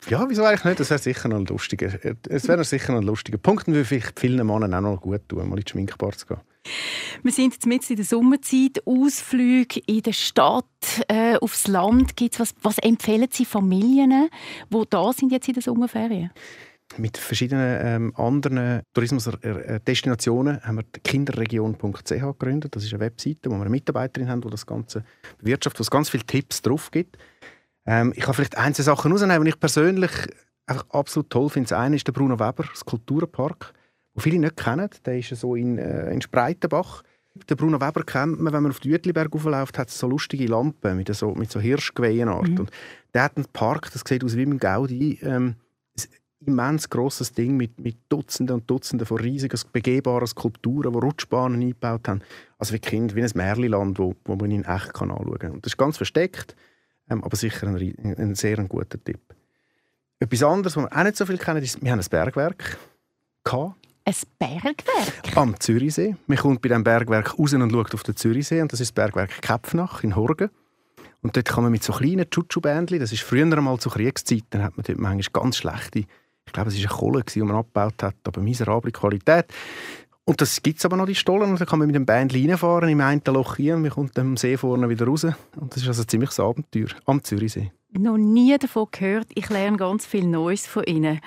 ja, 0.08 0.26
wieso 0.28 0.44
eigentlich 0.44 0.64
nicht? 0.64 0.80
Das 0.80 0.90
wäre 0.90 0.99
sicher 0.99 1.28
noch 1.28 1.38
ein 1.38 1.46
lustiger, 1.46 1.92
es 2.28 2.49
wäre 2.49 2.64
sicher 2.64 2.92
noch 2.92 3.00
ein 3.00 3.06
lustiger 3.06 3.38
Punkt 3.38 3.68
und 3.68 3.75
würde 3.75 3.87
vielleicht 3.87 4.18
vielen 4.18 4.44
Männern 4.46 4.75
auch 4.75 4.80
noch 4.80 5.00
gut 5.00 5.28
tun, 5.28 5.49
mal 5.49 5.56
in 5.58 5.64
die 5.64 5.70
Schminkbar 5.70 6.12
zu 6.12 6.26
gehen. 6.26 6.40
Wir 7.23 7.32
sind 7.32 7.52
jetzt 7.54 7.66
mitten 7.66 7.92
in 7.92 7.96
der 7.96 8.04
Sommerzeit, 8.04 8.82
Ausflüge 8.87 9.80
in 9.87 10.02
der 10.02 10.12
Stadt, 10.12 10.64
äh, 11.08 11.37
aufs 11.37 11.68
Land. 11.68 12.16
Gibt's 12.16 12.40
was, 12.40 12.54
was 12.62 12.78
empfehlen 12.78 13.28
Sie 13.30 13.44
Familien, 13.44 14.28
die 14.70 14.82
da 14.88 15.12
sind 15.12 15.32
jetzt 15.32 15.49
in 15.49 15.54
der 15.54 15.62
Sommerferien? 15.62 16.30
mit 16.99 17.18
verschiedenen 17.18 17.80
ähm, 17.85 18.12
anderen 18.16 18.82
Tourismusdestinationen 18.94 20.62
haben 20.62 20.76
wir 20.76 20.85
kinderregion.ch 21.04 22.08
gegründet. 22.08 22.75
Das 22.75 22.85
ist 22.85 22.92
eine 22.92 23.00
Webseite, 23.00 23.50
wo 23.50 23.54
wir 23.54 23.62
eine 23.62 23.70
Mitarbeiterin 23.70 24.28
haben, 24.28 24.40
die 24.40 24.50
das 24.50 24.66
Ganze 24.66 25.04
bewirtschaftet, 25.38 25.80
wo 25.80 25.82
es 25.82 25.90
ganz 25.90 26.08
viele 26.08 26.25
Tipps 26.25 26.62
drauf 26.62 26.90
gibt. 26.90 27.18
Ähm, 27.87 28.12
ich 28.16 28.23
kann 28.23 28.35
vielleicht 28.35 28.56
einzelne 28.56 28.85
Sachen 28.85 29.12
rausnehmen, 29.12 29.44
die 29.44 29.50
ich 29.50 29.61
persönlich 29.61 30.11
einfach 30.66 30.88
absolut 30.90 31.30
toll 31.30 31.49
finde. 31.50 31.68
Das 31.68 31.78
eine 31.78 31.96
ist 31.96 32.06
der 32.06 32.12
Bruno 32.12 32.38
Weber, 32.38 32.64
das 32.70 32.85
Kulturpark, 32.85 33.75
den 34.16 34.20
viele 34.20 34.38
nicht 34.38 34.56
kennen. 34.56 34.88
Der 35.04 35.18
ist 35.18 35.28
so 35.37 35.54
in, 35.54 35.78
äh, 35.78 36.12
in 36.12 36.20
Spreitenbach. 36.20 37.02
Den 37.50 37.56
Bruno 37.56 37.80
Weber 37.80 38.02
kennt 38.02 38.40
man, 38.40 38.52
wenn 38.52 38.62
man 38.62 38.73
auf 38.73 38.80
den 38.80 38.92
Uetliberg 38.92 39.32
raufläuft, 39.35 39.78
hat 39.78 39.88
es 39.88 39.99
so 39.99 40.08
lustige 40.08 40.46
Lampen 40.46 40.96
mit 40.96 41.14
so, 41.14 41.35
mit 41.35 41.50
so 41.50 41.61
Hirschgeweihenart. 41.61 42.49
Mhm. 42.49 42.61
Und 42.61 42.70
der 43.12 43.25
hat 43.25 43.37
einen 43.37 43.46
Park, 43.52 43.90
das 43.92 44.02
sieht 44.06 44.25
aus 44.25 44.37
wie 44.37 44.42
im 44.42 44.58
Gaudi. 44.58 45.18
Ähm, 45.23 45.56
immens 46.46 46.88
grosses 46.88 47.32
Ding 47.32 47.56
mit, 47.56 47.80
mit 47.80 47.96
Dutzenden 48.08 48.56
und 48.56 48.70
Dutzenden 48.70 49.06
von 49.06 49.18
riesigen, 49.18 49.58
begehbaren 49.73 50.26
Skulpturen, 50.26 50.92
die 50.92 50.99
Rutschbahnen 50.99 51.61
eingebaut 51.61 52.08
haben. 52.08 52.20
Also 52.58 52.75
wie 52.75 52.78
Kind, 52.78 53.14
wie 53.14 53.23
ein 53.23 53.30
Märliland, 53.35 53.99
wo, 53.99 54.14
wo 54.25 54.37
man 54.37 54.50
ihn 54.50 54.64
echt 54.64 54.94
kann 54.94 55.11
anschauen 55.11 55.38
kann. 55.38 55.61
das 55.62 55.73
ist 55.73 55.76
ganz 55.76 55.96
versteckt, 55.96 56.54
ähm, 57.08 57.25
aber 57.25 57.37
sicher 57.37 57.66
ein, 57.66 57.76
ein 58.18 58.35
sehr 58.35 58.58
ein 58.58 58.68
guter 58.68 59.02
Tipp. 59.02 59.20
Etwas 60.18 60.42
anderes, 60.42 60.76
was 60.76 60.85
wir 60.85 60.96
auch 60.96 61.04
nicht 61.04 61.16
so 61.16 61.26
viel 61.26 61.38
kennen, 61.38 61.62
ist, 61.62 61.82
wir 61.82 61.90
haben 61.90 62.00
ein 62.00 62.06
Bergwerk. 62.08 62.78
Gehabt. 63.44 63.86
Ein 64.06 64.14
Bergwerk? 64.38 65.36
Am 65.36 65.58
Zürichsee. 65.60 66.16
Man 66.26 66.38
kommt 66.38 66.62
bei 66.62 66.68
diesem 66.68 66.84
Bergwerk 66.84 67.38
raus 67.38 67.52
und 67.52 67.70
schaut 67.70 67.94
auf 67.94 68.02
den 68.04 68.16
Zürichsee. 68.16 68.62
Und 68.62 68.72
das 68.72 68.80
ist 68.80 68.90
das 68.90 68.94
Bergwerk 68.94 69.42
Käpfnach 69.42 70.02
in 70.02 70.16
Horgen. 70.16 70.48
Und 71.22 71.36
dort 71.36 71.46
kann 71.46 71.64
man 71.64 71.72
mit 71.72 71.82
so 71.82 71.92
kleinen 71.92 72.30
Chuchu-Bändchen, 72.30 73.00
das 73.00 73.12
ist 73.12 73.22
früher 73.22 73.44
einmal 73.44 73.78
zu 73.78 73.90
Kriegszeiten, 73.90 74.62
hat 74.62 74.76
man 74.76 74.84
dort 74.84 74.98
manchmal 74.98 75.42
ganz 75.42 75.56
schlechte 75.56 76.06
ich 76.46 76.52
glaube, 76.52 76.70
es 76.70 76.76
war 76.76 76.90
eine 76.90 76.98
Kohle, 76.98 77.25
die 77.25 77.40
man 77.40 77.56
abgebaut 77.56 78.02
hat, 78.02 78.14
aber 78.25 78.40
miserable 78.40 78.92
Qualität. 78.92 79.46
Und 80.25 80.40
das 80.40 80.62
gibt 80.62 80.78
es 80.78 80.84
aber 80.84 80.96
noch, 80.96 81.06
die 81.06 81.14
Stollen. 81.14 81.50
Und 81.50 81.60
dann 81.60 81.68
kann 81.68 81.78
man 81.78 81.86
mit 81.86 81.94
dem 81.94 82.06
Band 82.06 82.34
reinfahren, 82.34 82.88
im 82.88 83.00
einen 83.00 83.22
Loch 83.26 83.56
hier 83.56 83.76
und 83.76 83.82
man 83.82 83.90
kommt 83.90 84.18
am 84.18 84.36
See 84.36 84.56
vorne 84.56 84.88
wieder 84.88 85.06
raus. 85.06 85.25
Und 85.25 85.72
das 85.75 85.82
ist 85.82 85.88
also 85.88 86.02
ein 86.02 86.08
ziemliches 86.08 86.40
Abenteuer 86.40 86.88
am 87.04 87.22
Zürichsee. 87.22 87.72
Noch 87.92 88.16
nie 88.16 88.56
davon 88.58 88.88
gehört. 88.90 89.28
Ich 89.34 89.48
lerne 89.48 89.76
ganz 89.76 90.04
viel 90.04 90.26
Neues 90.26 90.66
von 90.66 90.84
Ihnen. 90.84 91.20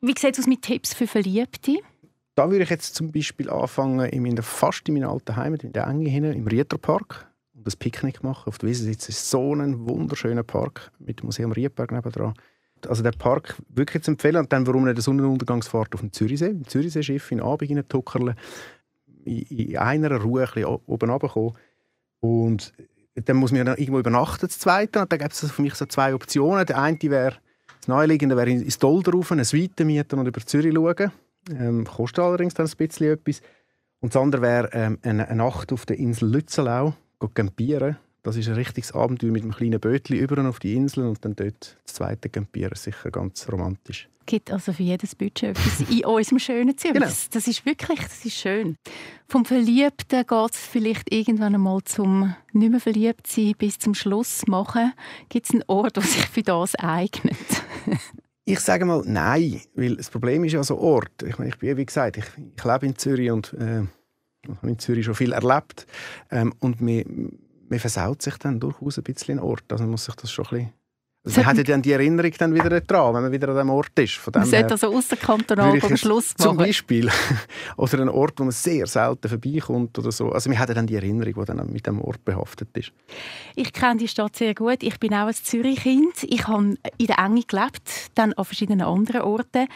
Wie 0.00 0.14
sieht 0.16 0.34
es 0.34 0.40
aus 0.40 0.46
mit 0.46 0.62
Tipps 0.62 0.94
für 0.94 1.06
Verliebte? 1.06 1.78
Da 2.36 2.50
würde 2.50 2.64
ich 2.64 2.70
jetzt 2.70 2.94
zum 2.94 3.10
Beispiel 3.10 3.50
anfangen, 3.50 4.08
in 4.10 4.22
meiner, 4.22 4.42
fast 4.42 4.88
in 4.88 4.94
meiner 4.94 5.08
alten 5.08 5.36
Heimat, 5.36 5.64
in 5.64 5.72
der 5.72 5.86
Enge 5.86 6.08
hinten, 6.08 6.34
im 6.34 6.46
Rieterpark, 6.46 7.26
und 7.54 7.66
das 7.66 7.76
Picknick 7.76 8.22
machen. 8.22 8.46
Auf 8.46 8.58
der 8.58 8.68
Wiese 8.68 8.90
ist 8.90 9.30
so 9.30 9.54
ein 9.54 9.88
wunderschöner 9.88 10.42
Park 10.42 10.92
mit 10.98 11.20
dem 11.20 11.26
Museum 11.26 11.50
Riedberg 11.50 11.90
nebenan 11.90 12.34
also 12.86 13.02
der 13.02 13.12
Park 13.12 13.56
wirklich 13.68 14.02
zu 14.02 14.12
empfehlen. 14.12 14.36
Und 14.36 14.52
dann, 14.52 14.66
warum 14.66 14.84
nicht 14.84 14.92
eine 14.92 15.00
Sonnenuntergangsfahrt 15.00 15.94
auf 15.94 16.00
dem 16.00 16.12
Zürichsee, 16.12 16.48
im 16.48 16.66
Zürichseeschiff 16.66 17.30
in 17.32 17.38
den 17.38 17.46
Abend 17.46 17.70
reintuckerle, 17.70 18.34
in, 19.24 19.42
in 19.42 19.76
einer 19.78 20.20
Ruhe 20.20 20.46
ein 20.54 20.64
oben 20.64 21.10
runterkommen. 21.10 21.54
Und 22.20 22.72
dann 23.14 23.36
muss 23.36 23.52
man 23.52 23.64
dann 23.64 23.78
irgendwo 23.78 23.98
übernachten, 23.98 24.46
das 24.46 24.58
Zweite. 24.58 25.00
Und 25.00 25.10
dann 25.10 25.18
gibt 25.18 25.32
es 25.32 25.50
für 25.50 25.62
mich 25.62 25.74
so 25.74 25.86
zwei 25.86 26.14
Optionen. 26.14 26.66
Der 26.66 26.78
eine 26.78 26.98
wäre, 27.02 27.36
das 27.80 27.88
Naheliegende 27.88 28.36
wäre 28.36 28.50
ins 28.50 28.78
Dolder 28.78 29.12
rauf, 29.12 29.32
eine 29.32 29.44
Suite 29.44 29.80
mieten 29.80 30.18
und 30.18 30.26
über 30.26 30.40
Zürich 30.40 30.74
schauen. 30.74 31.12
Ähm, 31.50 31.84
kostet 31.84 32.20
allerdings 32.20 32.54
dann 32.54 32.66
ein 32.66 32.76
bisschen 32.76 33.12
etwas. 33.12 33.40
Und 34.00 34.14
das 34.14 34.22
andere 34.22 34.42
wäre 34.42 34.70
ähm, 34.72 34.98
eine, 35.02 35.34
Nacht 35.34 35.72
auf 35.72 35.86
der 35.86 35.98
Insel 35.98 36.30
Lützelau, 36.30 36.94
campieren 37.34 37.96
das 38.26 38.36
ist 38.36 38.48
ein 38.48 38.54
richtiges 38.54 38.90
Abenteuer 38.90 39.30
mit 39.30 39.44
einem 39.44 39.52
kleinen 39.52 39.78
Bötchen 39.78 40.16
über 40.16 40.48
auf 40.48 40.58
die 40.58 40.74
Insel 40.74 41.06
und 41.06 41.24
dann 41.24 41.36
dort 41.36 41.76
das 41.84 41.94
zweite 41.94 42.28
Campieren. 42.28 42.74
Sicher 42.74 43.12
ganz 43.12 43.48
romantisch. 43.48 44.08
Es 44.18 44.26
gibt 44.26 44.50
also 44.50 44.72
für 44.72 44.82
jedes 44.82 45.14
Budget 45.14 45.50
etwas 45.50 45.88
in 45.88 46.04
unserem 46.04 46.40
schönen 46.40 46.76
Zimmer. 46.76 46.94
Genau. 46.94 47.06
Das, 47.06 47.30
das, 47.30 47.46
ist 47.46 47.64
wirklich 47.64 48.00
das 48.00 48.24
ist 48.24 48.34
schön. 48.34 48.74
Vom 49.28 49.44
Verliebten 49.44 50.26
geht 50.26 50.50
es 50.50 50.58
vielleicht 50.58 51.12
irgendwann 51.12 51.54
einmal 51.54 51.84
zum 51.84 52.34
nicht 52.52 52.70
mehr 52.72 52.80
verliebt 52.80 53.28
sein 53.28 53.54
bis 53.56 53.78
zum 53.78 53.94
Schluss 53.94 54.44
machen. 54.48 54.92
Gibt 55.28 55.46
es 55.46 55.52
einen 55.52 55.62
Ort, 55.68 55.94
der 55.94 56.02
sich 56.02 56.26
für 56.26 56.42
das 56.42 56.74
eignet? 56.74 57.36
Ich 58.48 58.60
sage 58.60 58.84
mal 58.84 59.02
nein, 59.04 59.60
weil 59.74 59.96
das 59.96 60.08
Problem 60.08 60.44
ist 60.44 60.52
ja 60.52 60.62
so 60.62 60.78
Ort. 60.78 61.24
Ich, 61.24 61.36
meine, 61.36 61.50
ich 61.50 61.58
bin 61.58 61.76
wie 61.76 61.84
gesagt, 61.84 62.16
ich, 62.16 62.26
ich 62.56 62.64
lebe 62.64 62.86
in 62.86 62.96
Zürich 62.96 63.32
und 63.32 63.52
äh, 63.54 63.82
habe 64.48 64.70
in 64.70 64.78
Zürich 64.78 65.04
schon 65.04 65.16
viel 65.16 65.32
erlebt 65.32 65.84
ähm, 66.30 66.54
und 66.60 66.80
mir 66.80 67.04
man 67.68 67.80
versaut 67.80 68.22
sich 68.22 68.36
dann 68.36 68.60
durchaus 68.60 68.98
ein 68.98 69.02
bisschen 69.02 69.40
einen 69.40 69.48
Ort. 69.48 69.64
Also 69.70 69.82
man 69.82 69.90
muss 69.90 70.04
sich 70.04 70.14
das 70.14 70.30
schon 70.30 70.46
ein 70.46 70.50
bisschen 70.50 70.72
man 71.34 71.46
hat 71.46 71.68
dann 71.68 71.82
die 71.82 71.92
Erinnerung 71.92 72.32
dann 72.38 72.54
wieder 72.54 72.80
dran, 72.80 73.14
wenn 73.14 73.22
man 73.22 73.32
wieder 73.32 73.48
an 73.48 73.56
dem 73.56 73.70
Ort 73.70 73.98
ist. 73.98 74.14
Von 74.14 74.32
dem 74.32 74.42
man 74.42 74.48
sollte 74.48 74.70
also 74.70 74.94
außerkantonal 74.94 75.82
am 75.82 75.96
Schluss 75.96 76.34
machen. 76.38 76.50
Zum 76.50 76.56
Beispiel. 76.56 77.10
oder 77.76 78.00
ein 78.00 78.08
Ort, 78.08 78.38
wo 78.38 78.44
man 78.44 78.52
sehr 78.52 78.86
selten 78.86 79.28
vorbeikommt 79.28 79.98
oder 79.98 80.12
so. 80.12 80.30
Also 80.30 80.48
man 80.48 80.58
hat 80.58 80.68
dann 80.68 80.86
die 80.86 80.94
Erinnerung, 80.94 81.34
die 81.34 81.44
dann 81.44 81.72
mit 81.72 81.86
dem 81.86 82.00
Ort 82.00 82.24
behaftet 82.24 82.68
ist. 82.76 82.92
Ich 83.56 83.72
kenne 83.72 83.96
die 83.96 84.08
Stadt 84.08 84.36
sehr 84.36 84.54
gut. 84.54 84.82
Ich 84.82 85.00
bin 85.00 85.14
auch 85.14 85.26
ein 85.26 85.34
Zürich-Kind. 85.34 86.22
Ich 86.22 86.46
habe 86.46 86.76
in 86.96 87.06
der 87.06 87.18
Enge 87.18 87.42
gelebt, 87.42 88.10
dann 88.14 88.32
an 88.34 88.44
verschiedenen 88.44 88.86
anderen 88.86 89.22
Orten. 89.22 89.66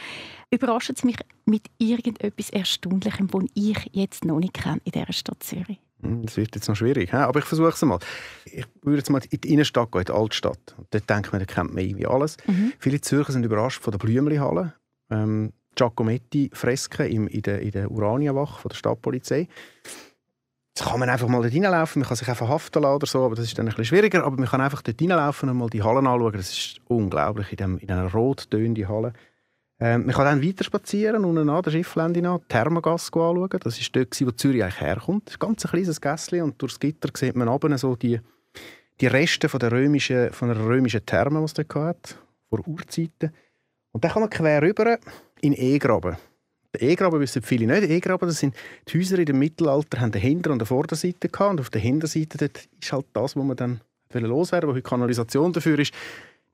Überrascht 0.50 0.90
es 0.90 1.04
mich 1.04 1.16
mit 1.47 1.66
irgendetwas 1.78 2.50
Erstaunlichem, 2.50 3.28
das 3.28 3.45
ich 3.54 3.90
jetzt 3.92 4.25
noch 4.25 4.38
nicht 4.38 4.54
kenne 4.54 4.80
in 4.85 4.92
dieser 4.92 5.12
Stadt 5.12 5.42
Zürich? 5.42 5.78
Hm, 6.02 6.25
das 6.25 6.37
wird 6.37 6.54
jetzt 6.54 6.69
noch 6.69 6.76
schwierig, 6.76 7.12
aber 7.12 7.38
ich 7.38 7.45
versuche 7.45 7.71
es 7.71 7.83
mal. 7.83 7.99
Ich 8.47 8.66
würde 8.83 8.99
jetzt 8.99 9.11
mal 9.11 9.21
in 9.30 9.40
die 9.40 9.52
Innenstadt 9.52 9.92
gehen, 9.92 10.00
in 10.00 10.07
die 10.07 10.12
Altstadt. 10.12 10.76
Dort 10.90 11.11
denkt 11.11 11.33
man, 11.33 11.40
da 11.40 11.47
kennt 11.47 11.75
man 11.75 11.85
irgendwie 11.85 12.07
alles. 12.07 12.37
Mhm. 12.47 12.73
Viele 12.78 13.00
Zürcher 13.00 13.33
sind 13.33 13.45
überrascht 13.45 13.83
von 13.83 13.90
der 13.92 13.99
Blümlihalle. 13.99 14.75
Ähm, 15.11 15.52
Giacometti-Fresken 15.76 17.28
in 17.28 17.42
der, 17.42 17.61
in 17.61 17.71
der 17.71 17.90
Uranienwache 17.90 18.69
der 18.69 18.75
Stadtpolizei. 18.75 19.49
Jetzt 20.76 20.88
kann 20.88 21.00
man 21.00 21.09
einfach 21.09 21.28
mal 21.28 21.42
dort 21.42 21.52
reinlaufen, 21.52 22.00
man 22.00 22.09
kann 22.09 22.16
sich 22.16 22.28
einfach 22.28 22.49
haften 22.49 22.83
lassen 22.83 22.95
oder 22.95 23.07
so, 23.07 23.25
aber 23.25 23.35
das 23.35 23.45
ist 23.45 23.59
dann 23.59 23.66
ein 23.66 23.71
bisschen 23.71 23.85
schwieriger. 23.87 24.25
Aber 24.25 24.37
man 24.37 24.49
kann 24.49 24.61
einfach 24.61 24.83
dort 24.83 25.00
reinlaufen 25.00 25.49
und 25.49 25.59
mal 25.59 25.69
die 25.69 25.83
Hallen 25.83 26.07
anschauen. 26.07 26.33
Das 26.33 26.50
ist 26.50 26.80
unglaublich, 26.87 27.50
in, 27.50 27.57
dem, 27.57 27.78
in 27.78 27.90
einer 27.90 28.11
rot 28.12 28.50
tönenden 28.50 28.88
Halle. 28.88 29.12
Ähm, 29.83 30.05
man 30.05 30.15
kann 30.15 30.27
dann 30.27 30.43
weiter 30.43 30.63
spazieren 30.63 31.25
und 31.25 31.39
an 31.39 31.63
der 31.63 31.71
Schifflände 31.71 32.21
nach 32.21 32.41
Thermogasse 32.49 33.11
anschauen. 33.15 33.49
Das 33.63 33.81
war 33.81 33.87
dort, 33.93 34.21
wo 34.21 34.31
Zürich 34.33 34.63
eigentlich 34.63 34.81
herkommt. 34.81 35.27
Das 35.27 35.35
ist 35.35 35.43
ein 35.43 35.47
ganz 35.49 35.63
kleines 35.63 36.01
Gässchen 36.01 36.43
und 36.43 36.61
durchs 36.61 36.79
Gitter 36.79 37.09
sieht 37.15 37.35
man 37.35 37.49
oben 37.49 37.77
so 37.79 37.97
die, 37.97 38.21
die 39.01 39.07
Reste 39.07 39.49
von 39.49 39.59
der 39.59 39.73
römischen, 39.73 40.33
von 40.33 40.49
der 40.49 40.59
römischen 40.59 41.05
Therme, 41.07 41.39
die 41.39 41.45
es 41.47 41.55
dort 41.55 41.75
hatte, 41.75 42.15
vor 42.51 42.67
Urzeiten. 42.69 43.33
Und 43.93 44.05
dann 44.05 44.11
kann 44.11 44.21
man 44.21 44.31
quer 44.31 44.61
rüber 44.61 44.99
in 45.41 45.55
E-Graben. 45.55 46.17
Der 46.75 46.83
E-Graben 46.83 47.19
wissen 47.19 47.43
viele 47.43 47.67
nicht. 47.67 47.91
E-Graben, 47.91 48.29
das 48.29 48.39
sind 48.39 48.55
die 48.87 48.99
Häuser 48.99 49.25
dem 49.25 49.39
Mittelalter, 49.39 50.01
haben 50.01 50.13
eine 50.13 50.21
Hinter- 50.21 50.53
und 50.53 50.65
Vorderseite 50.67 51.29
gehabt. 51.29 51.51
Und 51.53 51.61
auf 51.61 51.71
der 51.71 51.81
Hinterseite 51.81 52.37
dort 52.37 52.69
ist 52.81 52.93
halt 52.93 53.07
das, 53.15 53.35
wo 53.35 53.43
man 53.43 53.57
dann 53.57 53.81
loswerden 54.13 54.69
wo 54.69 54.75
heute 54.75 54.83
Kanalisation 54.83 55.53
dafür 55.53 55.79
ist, 55.79 55.95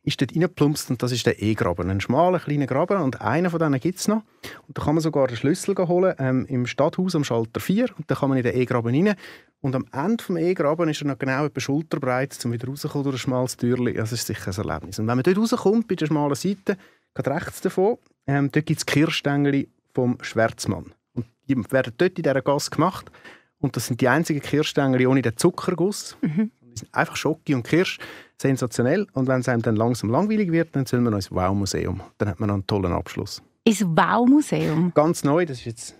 ist 0.06 0.20
dort 0.20 0.32
reingeplumpst 0.32 0.88
und 0.88 1.02
das 1.02 1.10
ist 1.10 1.26
der 1.26 1.42
E-Graben. 1.42 1.90
Ein 1.90 2.00
schmaler, 2.00 2.38
kleiner 2.38 2.66
Graben 2.66 3.02
und 3.02 3.20
einen 3.20 3.50
von 3.50 3.58
denen 3.58 3.80
gibt 3.80 3.98
es 3.98 4.06
noch. 4.06 4.22
Und 4.68 4.78
da 4.78 4.82
kann 4.82 4.94
man 4.94 5.02
sogar 5.02 5.26
den 5.26 5.36
Schlüssel 5.36 5.76
holen 5.76 6.14
ähm, 6.18 6.46
im 6.46 6.66
Stadthaus 6.66 7.16
am 7.16 7.24
Schalter 7.24 7.58
4 7.58 7.90
und 7.98 8.08
dann 8.08 8.16
kann 8.16 8.28
man 8.28 8.38
in 8.38 8.44
den 8.44 8.56
E-Graben 8.56 8.94
rein. 8.94 9.16
Und 9.60 9.74
am 9.74 9.84
Ende 9.92 10.22
des 10.24 10.36
E-Graben 10.36 10.88
ist 10.88 11.02
er 11.02 11.08
noch 11.08 11.18
genau 11.18 11.44
etwa 11.46 11.60
schulterbreit, 11.60 12.38
um 12.44 12.52
wieder 12.52 12.68
rauszukommen 12.68 13.02
durch 13.02 13.16
ein 13.16 13.18
schmales 13.18 13.56
Türchen. 13.56 13.94
Das 13.94 14.12
ist 14.12 14.26
sicher 14.26 14.52
ein 14.52 14.68
Erlebnis. 14.68 14.98
Und 15.00 15.08
wenn 15.08 15.16
man 15.16 15.24
dort 15.24 15.38
rauskommt, 15.38 15.88
bei 15.88 15.96
der 15.96 16.06
schmalen 16.06 16.36
Seite, 16.36 16.76
gerade 17.12 17.30
rechts 17.32 17.60
davon, 17.62 17.98
ähm, 18.28 18.50
dort 18.52 18.64
gibt 18.64 18.78
es 18.78 18.86
Kirschstängel 18.86 19.66
vom 19.92 20.18
Schwärzmann. 20.20 20.92
Und 21.14 21.26
die 21.48 21.56
werden 21.72 21.94
dort 21.98 22.16
in 22.16 22.22
dieser 22.22 22.42
Gasse 22.42 22.70
gemacht. 22.70 23.10
Und 23.58 23.74
das 23.74 23.86
sind 23.86 24.00
die 24.00 24.08
einzigen 24.08 24.40
Kirschstängel 24.40 25.04
ohne 25.08 25.22
den 25.22 25.36
Zuckerguss. 25.36 26.16
Mhm. 26.20 26.52
Sind 26.78 26.94
einfach 26.94 27.16
Schoki 27.16 27.54
und 27.54 27.62
Kirsch 27.62 27.98
sensationell. 28.40 29.06
Und 29.12 29.26
wenn 29.28 29.40
es 29.40 29.48
einem 29.48 29.62
dann 29.62 29.76
langsam 29.76 30.10
langweilig 30.10 30.52
wird, 30.52 30.74
dann 30.76 30.86
sollen 30.86 31.04
wir 31.04 31.10
noch 31.10 31.18
ins 31.18 31.30
Wow-Museum. 31.30 32.00
Dann 32.18 32.28
hat 32.28 32.40
man 32.40 32.48
noch 32.48 32.54
einen 32.54 32.66
tollen 32.66 32.92
Abschluss. 32.92 33.42
Ins 33.64 33.82
Wow-Museum? 33.84 34.92
Ganz 34.94 35.24
neu. 35.24 35.46
Das 35.46 35.58
ist 35.58 35.64
jetzt, 35.64 35.94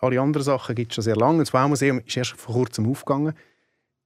alle 0.00 0.20
anderen 0.20 0.44
Sachen 0.44 0.74
gibt 0.74 0.92
es 0.92 0.96
schon 0.96 1.04
sehr 1.04 1.16
lange. 1.16 1.38
Das 1.38 1.52
Wow-Museum 1.52 2.00
ist 2.04 2.16
erst 2.16 2.32
vor 2.32 2.54
kurzem 2.54 2.88
aufgegangen. 2.90 3.34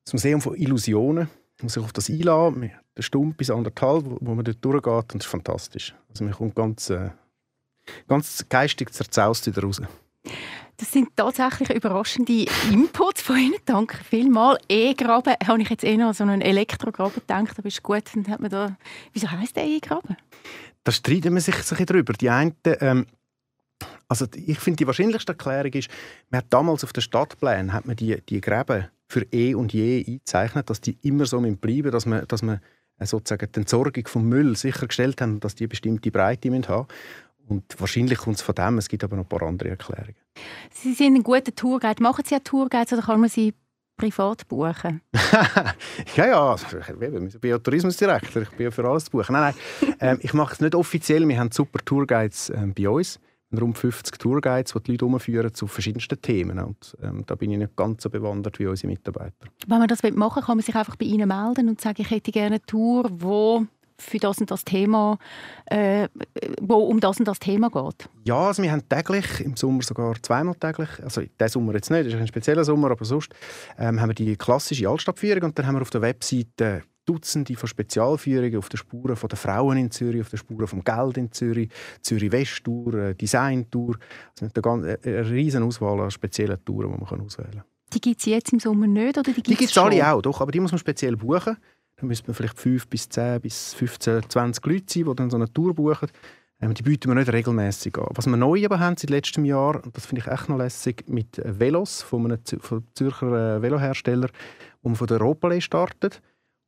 Das 0.05 0.13
Museum 0.13 0.41
von 0.41 0.55
Illusionen. 0.55 1.29
Man 1.59 1.65
muss 1.67 1.75
sich 1.75 1.83
auf 1.83 1.93
das 1.93 2.09
einladen. 2.09 2.71
Der 2.97 3.03
Stunde 3.03 3.35
bis 3.37 3.51
anderthalb, 3.51 4.05
wo 4.21 4.35
man 4.35 4.45
dort 4.45 4.65
durchgeht. 4.65 5.13
Und 5.13 5.15
das 5.15 5.27
ist 5.27 5.31
fantastisch. 5.31 5.95
Also 6.09 6.25
man 6.25 6.33
kommt 6.33 6.55
ganz, 6.55 6.91
äh, 6.91 7.11
ganz 8.09 8.45
geistig 8.49 8.93
zerzaust 8.93 9.47
wieder 9.47 9.63
raus. 9.63 9.81
Das 10.77 10.91
sind 10.91 11.17
tatsächlich 11.17 11.71
überraschende 11.71 12.47
Inputs 12.73 13.23
von 13.23 13.37
Ihnen. 13.37 13.55
Danke 13.65 14.03
vielmals. 14.03 14.61
E-Graben, 14.69 15.35
habe 15.47 15.63
ich 15.63 15.71
jetzt 15.71 15.85
eher 15.85 16.07
an 16.07 16.15
so 16.15 16.25
einen 16.25 16.41
Elektrograben 16.41 17.15
gedacht, 17.15 17.59
aber 17.59 17.69
ist 17.69 17.83
gut. 17.83 18.05
Dann 18.15 18.27
hat 18.29 18.41
man 18.41 18.51
da, 18.51 18.77
wieso 19.13 19.31
heisst 19.31 19.57
der 19.57 19.65
E-Graben? 19.65 20.17
Da 20.85 20.93
streiten 20.93 21.33
man 21.33 21.43
sich, 21.43 21.55
sich 21.57 21.87
darüber. 21.87 22.13
Die 22.15 22.31
einen, 22.31 22.57
ähm, 22.65 23.07
also 24.09 24.27
ich 24.35 24.59
finde, 24.59 24.79
die 24.79 24.87
wahrscheinlichste 24.87 25.33
Erklärung 25.33 25.73
ist, 25.73 25.89
man 26.31 26.39
hat 26.39 26.47
damals 26.51 26.85
auf 26.85 26.93
den 26.93 27.03
Stadtplänen 27.03 27.73
hat 27.73 27.87
man 27.87 27.97
die, 27.97 28.21
die 28.29 28.41
Gräben 28.41 28.89
für 29.09 29.27
E 29.33 29.55
und 29.55 29.73
Je 29.73 30.05
eingezeichnet, 30.07 30.71
dass 30.71 30.81
die 30.81 30.99
immer 31.03 31.27
so 31.27 31.41
bleiben, 31.41 31.91
dass 31.91 32.07
man, 32.07 32.27
dass 32.27 32.43
man 32.43 32.61
äh, 32.99 33.07
sozusagen 33.07 33.51
die 33.53 33.61
Entsorgung 33.61 34.07
vom 34.07 34.29
Müll 34.29 34.57
sichergestellt 34.57 35.21
haben, 35.21 35.41
dass 35.41 35.55
die 35.55 35.67
bestimmte 35.67 36.11
Breite 36.11 36.51
haben 36.51 36.87
Und 37.49 37.65
wahrscheinlich 37.79 38.19
kommt 38.19 38.37
es 38.37 38.43
von 38.43 38.55
dem, 38.55 38.79
es 38.79 38.89
gibt 38.89 39.05
aber 39.05 39.17
noch 39.17 39.25
ein 39.25 39.29
paar 39.29 39.43
andere 39.43 39.71
Erklärungen. 39.71 40.17
Sie 40.71 40.95
sind 40.95 41.17
ein 41.17 41.23
guter 41.23 41.55
Tourguide. 41.55 42.03
Machen 42.03 42.25
Sie 42.27 42.35
ja 42.35 42.41
Tourguides 42.41 42.93
oder 42.93 43.03
kann 43.03 43.21
man 43.21 43.29
sie 43.29 43.55
privat 43.97 44.49
buchen? 44.49 45.03
ja, 46.17 46.27
ja, 46.27 46.51
also, 46.51 46.67
ich 46.79 47.41
bin 47.41 47.51
ja 47.51 47.59
Tourismusdirektor, 47.59 48.43
ich 48.43 48.51
bin 48.51 48.65
ja 48.65 48.71
für 48.71 48.89
alles 48.89 49.05
zu 49.05 49.11
buchen. 49.11 49.33
Nein, 49.33 49.55
nein, 49.81 49.95
ähm, 50.01 50.19
ich 50.23 50.33
mache 50.33 50.55
es 50.55 50.61
nicht 50.61 50.75
offiziell, 50.75 51.27
wir 51.29 51.39
haben 51.39 51.51
super 51.53 51.79
Tourguides 51.85 52.51
ähm, 52.51 52.75
bei 52.75 52.89
uns 52.89 53.21
rund 53.61 53.77
50 53.77 54.19
Tourguides, 54.19 54.73
die 54.73 54.83
die 54.83 54.93
Leute 54.93 55.07
umführen 55.07 55.53
zu 55.53 55.67
verschiedensten 55.67 56.21
Themen. 56.21 56.59
Und 56.59 56.97
ähm, 57.03 57.25
da 57.27 57.35
bin 57.35 57.51
ich 57.51 57.59
nicht 57.59 57.77
ganz 57.77 58.03
so 58.03 58.11
bewandert 58.11 58.59
wie 58.59 58.67
unsere 58.67 58.89
Mitarbeiter. 58.89 59.47
Wenn 59.67 59.79
man 59.79 59.89
das 59.89 60.03
machen 60.03 60.37
will, 60.37 60.43
kann 60.43 60.57
man 60.57 60.65
sich 60.65 60.75
einfach 60.75 60.97
bei 60.97 61.07
Ihnen 61.07 61.29
melden 61.29 61.69
und 61.69 61.81
sagen, 61.81 62.01
ich 62.01 62.11
hätte 62.11 62.33
gerne 62.33 62.57
eine 62.57 62.63
Tour, 62.63 63.09
wo 63.11 63.67
für 64.03 64.19
das 64.19 64.39
und 64.39 64.51
das 64.51 64.65
Thema, 64.65 65.19
äh, 65.67 66.09
wo 66.61 66.77
um 66.77 67.01
das 67.01 67.19
und 67.19 67.27
das 67.27 67.39
Thema 67.39 67.71
geht? 67.71 68.09
Ja, 68.25 68.49
also 68.49 68.63
wir 68.63 68.73
haben 68.73 68.89
täglich, 68.89 69.41
im 69.41 69.57
Sommer 69.57 69.83
sogar 69.83 70.15
zweimal 70.23 70.55
täglich, 70.57 70.89
also 71.03 71.21
diesen 71.21 71.49
Sommer 71.49 71.75
jetzt 71.75 71.91
nicht, 71.91 72.07
das 72.07 72.15
ist 72.15 72.21
ein 72.21 72.27
spezieller 72.27 72.65
Sommer, 72.65 72.91
aber 72.91 73.05
sonst 73.05 73.33
ähm, 73.79 74.01
haben 74.01 74.11
wir 74.11 74.15
die 74.15 74.37
klassische 74.37 74.89
Altstadtführung 74.89 75.45
und 75.45 75.59
dann 75.59 75.67
haben 75.67 75.77
wir 75.77 75.83
auf 75.83 75.91
der 75.91 76.03
Webseite 76.03 76.83
Dutzende 77.05 77.57
von 77.57 77.69
Spezialführungen 77.69 78.57
auf 78.59 78.69
den 78.69 78.77
Spuren 78.77 79.17
der 79.21 79.39
Frauen 79.39 79.77
in 79.77 79.91
Zürich, 79.91 80.21
auf 80.21 80.29
den 80.29 80.39
Spuren 80.39 80.67
vom 80.69 80.85
Geld 80.85 81.17
in 81.17 81.33
Zürich, 81.33 81.69
Zürich 82.01 82.31
West-Tour, 82.31 82.95
äh, 82.95 83.15
Design-Tour. 83.15 83.97
Also 84.41 84.71
eine, 84.71 84.99
eine 85.03 85.31
riesen 85.31 85.65
Auswahl 85.65 86.01
an 86.01 86.11
speziellen 86.11 86.65
Touren, 86.65 86.93
die 86.93 87.01
man 87.01 87.21
auswählen 87.21 87.51
kann. 87.51 87.65
Die 87.93 88.01
gibt 88.01 88.21
es 88.21 88.27
jetzt 88.27 88.53
im 88.53 88.61
Sommer 88.61 88.87
nicht? 88.87 89.19
Oder 89.19 89.33
die 89.33 89.43
gibt 89.43 89.63
es 89.63 89.77
alle 89.77 90.13
auch, 90.13 90.23
doch, 90.23 90.41
aber 90.41 90.53
die 90.53 90.61
muss 90.61 90.73
man 90.73 90.79
speziell 90.79 91.17
buchen. 91.17 91.57
Da 92.03 92.07
müsste 92.09 92.27
man 92.27 92.35
vielleicht 92.35 92.59
5 92.59 92.89
bis 92.89 93.09
10 93.09 93.41
bis 93.41 93.75
15, 93.75 94.29
20 94.29 94.67
Leute 94.67 94.85
sein, 94.89 95.05
die 95.05 95.15
dann 95.15 95.31
so 95.31 95.37
eine 95.37 95.53
Tour 95.53 95.73
buchen. 95.73 96.09
Ähm, 96.61 96.75
die 96.75 96.83
bieten 96.83 97.09
wir 97.09 97.15
nicht 97.15 97.33
regelmäßig 97.33 97.97
an. 97.97 98.09
Was 98.15 98.27
wir 98.27 98.37
neu 98.37 98.65
aber 98.65 98.81
haben 98.81 98.97
seit 98.97 99.11
letztem 99.11 99.45
Jahr, 99.45 99.81
und 99.85 99.97
das 99.97 100.07
finde 100.07 100.23
ich 100.23 100.27
echt 100.27 100.49
noch 100.49 100.59
lässig, 100.59 101.05
mit 101.07 101.41
Velos 101.45 102.03
von 102.03 102.25
einem 102.25 102.41
Zürcher 102.45 103.57
äh, 103.57 103.63
Velohersteller, 103.63 104.31
wo 104.83 104.89
man 104.89 104.97
von 104.97 105.07
der 105.07 105.21
Europalais 105.21 105.61
startet 105.61 106.21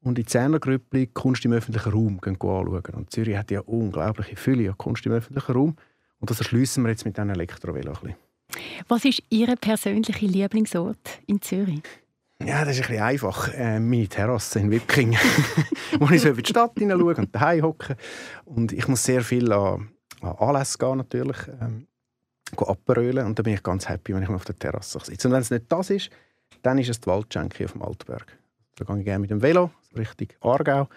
und 0.04 0.20
in 0.20 0.26
Zehnergrüppli 0.28 1.08
Kunst 1.08 1.44
im 1.44 1.52
öffentlichen 1.52 1.90
Raum 1.90 2.20
anschauen. 2.24 2.94
Und 2.94 3.10
Zürich 3.10 3.36
hat 3.36 3.50
ja 3.50 3.60
unglaubliche 3.62 4.36
Fülle 4.36 4.70
an 4.70 4.78
Kunst 4.78 5.04
im 5.04 5.12
öffentlichen 5.12 5.52
Raum. 5.52 5.74
Und 6.20 6.30
das 6.30 6.38
erschließen 6.38 6.80
wir 6.84 6.90
jetzt 6.90 7.04
mit 7.04 7.16
diesen 7.16 7.30
Elektrovelo 7.30 7.92
Was 8.86 9.04
ist 9.04 9.20
Ihr 9.30 9.56
persönlicher 9.56 10.24
Lieblingsort 10.24 11.18
in 11.26 11.42
Zürich? 11.42 11.82
Ja, 12.42 12.64
das 12.64 12.76
ist 12.76 12.82
ein 12.84 12.88
bisschen 12.88 13.02
einfach. 13.02 13.54
Äh, 13.54 13.80
meine 13.80 14.08
Terrasse 14.08 14.58
in 14.58 14.70
Wipking, 14.70 15.12
wo 15.98 16.10
ich 16.10 16.22
so 16.22 16.28
über 16.28 16.42
die 16.42 16.50
Stadt 16.50 16.72
hineinschaue 16.76 17.14
und 17.14 17.34
daheim 17.34 17.62
hocke. 17.62 17.96
Und 18.44 18.72
ich 18.72 18.88
muss 18.88 19.04
sehr 19.04 19.22
viel 19.22 19.52
an, 19.52 19.90
an 20.20 20.36
Anlässe 20.38 20.78
gehen, 20.78 20.98
natürlich. 20.98 21.38
Ähm, 21.60 21.86
abrölen. 22.56 23.26
Und 23.26 23.38
da 23.38 23.42
bin 23.42 23.54
ich 23.54 23.62
ganz 23.62 23.88
happy, 23.88 24.14
wenn 24.14 24.22
ich 24.22 24.28
auf 24.28 24.44
der 24.44 24.58
Terrasse 24.58 25.00
sitze. 25.02 25.28
Und 25.28 25.34
wenn 25.34 25.40
es 25.40 25.50
nicht 25.50 25.64
das 25.68 25.90
ist, 25.90 26.10
dann 26.62 26.78
ist 26.78 26.88
es 26.88 27.00
die 27.00 27.06
Waldschenke 27.06 27.64
auf 27.64 27.72
dem 27.72 27.82
Altberg. 27.82 28.38
Da 28.76 28.84
gehe 28.84 28.98
ich 28.98 29.04
gerne 29.04 29.20
mit 29.20 29.30
dem 29.30 29.42
Velo, 29.42 29.70
Richtung 29.96 30.28
Aargau. 30.40 30.88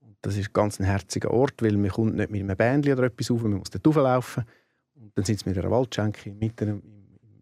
Und 0.00 0.16
das 0.22 0.36
ist 0.36 0.52
ganz 0.52 0.78
ein 0.80 0.84
herziger 0.84 1.30
Ort, 1.30 1.62
weil 1.62 1.76
man 1.76 1.90
kommt 1.90 2.16
nicht 2.16 2.30
mit 2.30 2.42
einem 2.42 2.56
Bändchen 2.56 2.94
oder 2.94 3.04
etwas 3.04 3.30
rauf, 3.30 3.42
man 3.42 3.54
muss 3.54 3.70
dort 3.70 3.86
rauflaufen. 3.86 4.44
Und 4.94 5.12
dann 5.16 5.24
sind 5.24 5.44
wir 5.46 5.50
mit 5.54 5.58
einer 5.64 5.70
Waldschenke 5.70 6.30
mitten 6.32 6.68
im 6.68 6.82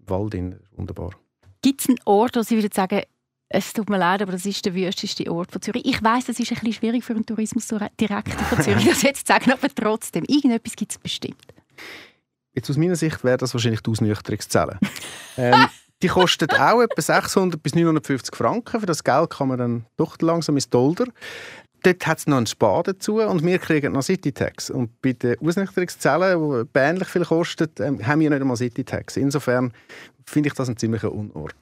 Wald. 0.06 0.34
In. 0.34 0.58
Wunderbar. 0.72 1.10
Gibt 1.62 1.80
es 1.80 1.88
einen 1.88 1.98
Ort, 2.04 2.36
wo 2.36 2.42
Sie 2.42 2.56
würden 2.56 2.72
sagen, 2.72 3.02
es 3.50 3.72
tut 3.72 3.88
mir 3.88 3.98
leid, 3.98 4.20
aber 4.20 4.32
das 4.32 4.44
ist 4.44 4.64
der 4.66 4.74
wüsteste 4.74 5.30
Ort 5.30 5.52
von 5.52 5.62
Zürich. 5.62 5.84
Ich 5.86 6.02
weiß, 6.02 6.26
das 6.26 6.38
ist 6.38 6.50
ein 6.50 6.56
bisschen 6.56 6.74
schwierig 6.74 7.04
für 7.04 7.14
einen 7.14 7.24
Tourismusdirektor 7.24 8.22
von 8.22 8.60
Zürich, 8.62 8.84
das 8.84 9.02
jetzt 9.02 9.26
zu 9.26 9.32
sagen, 9.32 9.50
aber 9.52 9.68
trotzdem, 9.74 10.24
irgendetwas 10.24 10.76
gibt 10.76 10.92
es 10.92 10.98
bestimmt. 10.98 11.54
Jetzt 12.54 12.68
aus 12.68 12.76
meiner 12.76 12.96
Sicht 12.96 13.24
wäre 13.24 13.38
das 13.38 13.54
wahrscheinlich 13.54 13.80
die 13.82 13.90
Ausnüchterungszelle. 13.90 14.78
ähm, 15.36 15.66
die 16.02 16.08
kostet 16.08 16.58
auch 16.58 16.82
etwa 16.82 17.00
600 17.00 17.62
bis 17.62 17.74
950 17.74 18.36
Franken. 18.36 18.80
Für 18.80 18.86
das 18.86 19.02
Geld 19.02 19.30
kann 19.30 19.48
man 19.48 19.58
dann 19.58 19.86
doch 19.96 20.16
langsam 20.20 20.56
ins 20.56 20.68
Dolder. 20.68 21.06
Dort 21.82 22.06
hat 22.06 22.18
es 22.18 22.26
noch 22.26 22.36
einen 22.36 22.46
Spa 22.46 22.82
dazu 22.82 23.20
und 23.20 23.44
wir 23.44 23.58
kriegen 23.58 23.92
noch 23.92 24.02
City-Tax. 24.02 24.70
Und 24.70 25.00
bei 25.00 25.12
den 25.12 25.38
Ausnüchterungszellen, 25.40 26.66
die 26.74 26.78
ähnlich 26.78 27.08
viel 27.08 27.24
kosten, 27.24 27.68
ähm, 27.78 28.06
haben 28.06 28.20
wir 28.20 28.30
nicht 28.30 28.40
einmal 28.40 28.56
City-Tax. 28.56 29.16
Insofern 29.16 29.72
finde 30.28 30.48
ich 30.48 30.54
das 30.54 30.68
ein 30.68 30.76
ziemlicher 30.76 31.12
Unort. 31.12 31.54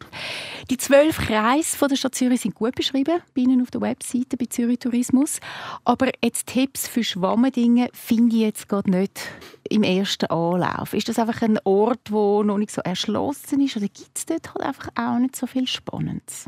Die 0.71 0.77
zwölf 0.77 1.19
Kreise 1.19 1.77
von 1.77 1.89
der 1.89 1.97
Stadt 1.97 2.15
Zürich 2.15 2.41
sind 2.41 2.55
gut 2.55 2.75
beschrieben 2.75 3.21
bei 3.35 3.43
Ihnen 3.43 3.63
auf 3.63 3.71
der 3.71 3.81
Webseite 3.81 4.37
bei 4.37 4.47
Zürich 4.47 4.81
Tourismus. 4.81 5.39
Aber 5.85 6.11
jetzt 6.23 6.47
Tipps 6.47 6.89
für 6.89 7.05
Schwammendinge 7.05 7.89
finde 7.93 8.37
ich 8.37 8.43
jetzt 8.43 8.69
gerade 8.69 8.91
nicht 8.91 9.21
im 9.69 9.83
ersten 9.83 10.27
Anlauf. 10.27 10.93
Ist 10.95 11.09
das 11.09 11.19
einfach 11.19 11.43
ein 11.43 11.59
Ort, 11.65 12.09
der 12.09 12.45
noch 12.45 12.59
nicht 12.59 12.73
so 12.73 12.81
erschlossen 12.83 13.61
ist 13.61 13.77
oder 13.77 13.87
gibt 13.87 14.17
es 14.17 14.27
dort 14.27 14.55
halt 14.55 14.65
einfach 14.65 14.89
auch 14.97 15.19
nicht 15.19 15.37
so 15.37 15.47
viel 15.47 15.67
Spannendes? 15.67 16.47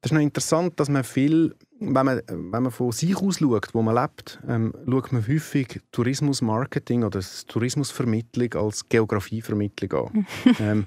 Das 0.00 0.10
ist 0.10 0.14
noch 0.14 0.22
interessant, 0.22 0.80
dass 0.80 0.88
man 0.88 1.04
viel, 1.04 1.54
wenn 1.80 2.06
man, 2.06 2.20
wenn 2.28 2.62
man 2.62 2.70
von 2.70 2.92
sich 2.92 3.16
aus 3.16 3.38
schaut, 3.38 3.74
wo 3.74 3.82
man 3.82 3.94
lebt, 3.94 4.38
ähm, 4.46 4.74
schaut 4.88 5.12
man 5.12 5.26
häufig 5.26 5.80
Tourismusmarketing 5.92 7.04
oder 7.04 7.20
Tourismusvermittlung 7.48 8.54
als 8.54 8.88
Geografievermittlung 8.88 9.92
an. 9.92 10.26
ähm, 10.60 10.86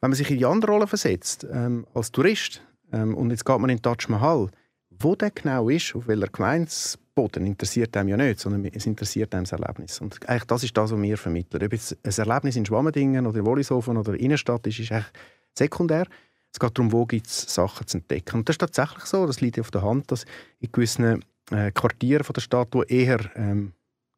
wenn 0.00 0.10
man 0.10 0.14
sich 0.14 0.30
in 0.30 0.38
die 0.38 0.46
andere 0.46 0.72
Rolle 0.72 0.86
versetzt, 0.86 1.46
ähm, 1.50 1.86
als 1.94 2.12
Tourist, 2.12 2.62
ähm, 2.92 3.14
und 3.14 3.30
jetzt 3.30 3.44
geht 3.44 3.58
man 3.58 3.70
in 3.70 3.82
Taj 3.82 4.06
Mahal, 4.08 4.48
wo 4.90 5.14
der 5.14 5.30
genau 5.30 5.68
ist, 5.68 5.94
auf 5.94 6.06
welcher 6.08 6.28
Gemeindesboden, 6.28 7.46
interessiert 7.46 7.96
einem 7.96 8.08
ja 8.10 8.16
nicht, 8.16 8.40
sondern 8.40 8.66
es 8.66 8.86
interessiert 8.86 9.34
einem 9.34 9.44
das 9.44 9.52
Erlebnis. 9.52 10.00
Und 10.00 10.18
eigentlich 10.28 10.44
das 10.44 10.64
ist 10.64 10.76
das, 10.76 10.92
was 10.92 11.00
wir 11.00 11.16
vermitteln. 11.16 11.64
Ob 11.64 11.72
jetzt 11.72 11.96
ein 12.02 12.28
Erlebnis 12.28 12.56
in 12.56 12.66
Schwammendingen 12.66 13.26
oder 13.26 13.38
in 13.38 13.46
Wollishofen 13.46 13.96
oder 13.96 14.14
Innenstadt 14.14 14.66
ist, 14.66 14.78
ist 14.78 14.92
eigentlich 14.92 15.12
sekundär. 15.56 16.06
Es 16.52 16.58
geht 16.58 16.78
darum, 16.78 16.92
wo 16.92 17.06
gibt 17.06 17.26
es 17.26 17.54
Sachen 17.54 17.86
zu 17.86 17.98
entdecken. 17.98 18.36
Und 18.36 18.48
das 18.48 18.54
ist 18.54 18.60
tatsächlich 18.60 19.04
so, 19.04 19.26
das 19.26 19.40
liegt 19.40 19.60
auf 19.60 19.70
der 19.70 19.82
Hand, 19.82 20.10
dass 20.10 20.24
in 20.60 20.72
gewissen 20.72 21.24
äh, 21.50 21.70
Quartieren 21.72 22.24
von 22.24 22.34
der 22.34 22.40
Stadt, 22.40 22.68
wo 22.72 22.82
eher 22.82 23.20
ähm, 23.36 23.72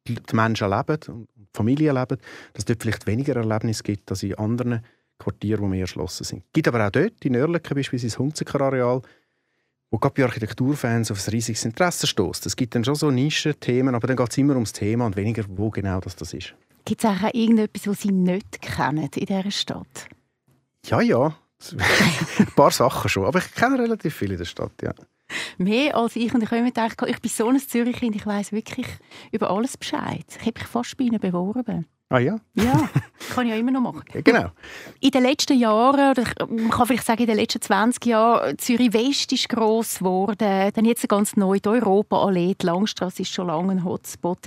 die 0.07 0.17
Menschen 0.33 0.69
leben 0.69 0.97
und 1.07 1.27
Familien 1.53 1.95
leben, 1.95 2.17
dass 2.53 2.59
es 2.59 2.65
dort 2.65 2.81
vielleicht 2.81 3.07
weniger 3.07 3.35
Erlebnisse 3.35 3.83
gibt 3.83 4.09
als 4.09 4.23
in 4.23 4.35
anderen 4.35 4.83
Quartieren, 5.19 5.63
die 5.63 5.69
mehr 5.69 5.81
erschlossen 5.81 6.23
sind. 6.23 6.43
Es 6.47 6.53
gibt 6.53 6.67
aber 6.67 6.87
auch 6.87 6.91
dort, 6.91 7.23
in 7.23 7.35
Oerlikon 7.35 7.75
beispielsweise 7.75 8.07
das 8.07 8.19
Hunziker-Areal, 8.19 9.01
wo 9.91 9.97
gerade 9.97 10.15
bei 10.15 10.23
Architekturfans 10.23 11.11
auf 11.11 11.27
ein 11.27 11.31
riesiges 11.31 11.65
Interesse 11.65 12.07
stößt. 12.07 12.45
Es 12.45 12.55
gibt 12.55 12.73
dann 12.73 12.85
schon 12.85 12.95
so 12.95 13.11
Nischenthemen, 13.11 13.93
aber 13.93 14.07
dann 14.07 14.15
geht 14.15 14.29
es 14.31 14.37
immer 14.37 14.53
ums 14.53 14.73
Thema 14.73 15.05
und 15.05 15.17
weniger, 15.17 15.43
wo 15.49 15.69
genau 15.69 15.99
das, 15.99 16.15
das 16.15 16.33
ist. 16.33 16.55
Gibt 16.85 17.03
es 17.03 17.09
auch 17.09 17.33
irgendetwas, 17.33 17.87
was 17.87 18.01
Sie 18.01 18.11
nicht 18.11 18.61
kennen 18.61 19.09
in 19.13 19.27
dieser 19.27 19.51
Stadt? 19.51 20.07
Ja, 20.85 21.01
ja. 21.01 21.35
Ein 21.71 22.47
paar 22.55 22.71
Sachen 22.71 23.09
schon, 23.09 23.25
aber 23.25 23.39
ich 23.39 23.53
kenne 23.53 23.79
relativ 23.79 24.15
viele 24.15 24.33
in 24.33 24.39
der 24.39 24.45
Stadt, 24.45 24.73
ja. 24.81 24.93
Mehr 25.57 25.95
als 25.95 26.15
ich. 26.15 26.33
Und 26.33 26.43
ich 26.43 26.51
habe 26.51 26.61
mir 26.61 26.71
gedacht, 26.71 27.01
ich 27.07 27.21
bin 27.21 27.31
so 27.31 27.47
ein 27.47 27.59
Zürichkind, 27.59 28.15
ich 28.15 28.25
weiß 28.25 28.51
wirklich 28.51 28.87
über 29.31 29.49
alles 29.49 29.77
Bescheid. 29.77 30.25
Ich 30.27 30.39
habe 30.39 30.59
mich 30.59 30.67
fast 30.67 30.97
bei 30.97 31.05
Ihnen 31.05 31.19
beworben. 31.19 31.85
Ah 32.09 32.19
ja? 32.19 32.35
Ja, 32.55 32.89
kann 33.33 33.45
ich 33.45 33.53
ja 33.53 33.57
immer 33.57 33.71
noch 33.71 33.79
machen. 33.79 34.03
Ja, 34.13 34.19
genau. 34.19 34.51
In 34.99 35.11
den 35.11 35.23
letzten 35.23 35.57
Jahren, 35.57 36.11
oder 36.11 36.23
man 36.49 36.69
kann 36.69 36.85
vielleicht 36.85 37.05
sagen 37.05 37.21
in 37.21 37.27
den 37.27 37.37
letzten 37.37 37.61
20 37.61 38.05
Jahren, 38.05 38.57
Zürich 38.57 38.91
West 38.91 39.31
ist 39.31 39.47
gross 39.47 39.99
geworden. 39.99 40.71
Dann 40.73 40.83
jetzt 40.83 41.07
ganz 41.07 41.37
neu 41.37 41.59
die 41.59 41.69
Europa-Allee, 41.69 42.55
die 42.61 42.65
Langstrasse 42.65 43.21
ist 43.21 43.31
schon 43.31 43.47
lange 43.47 43.71
ein 43.71 43.85
Hotspot. 43.85 44.39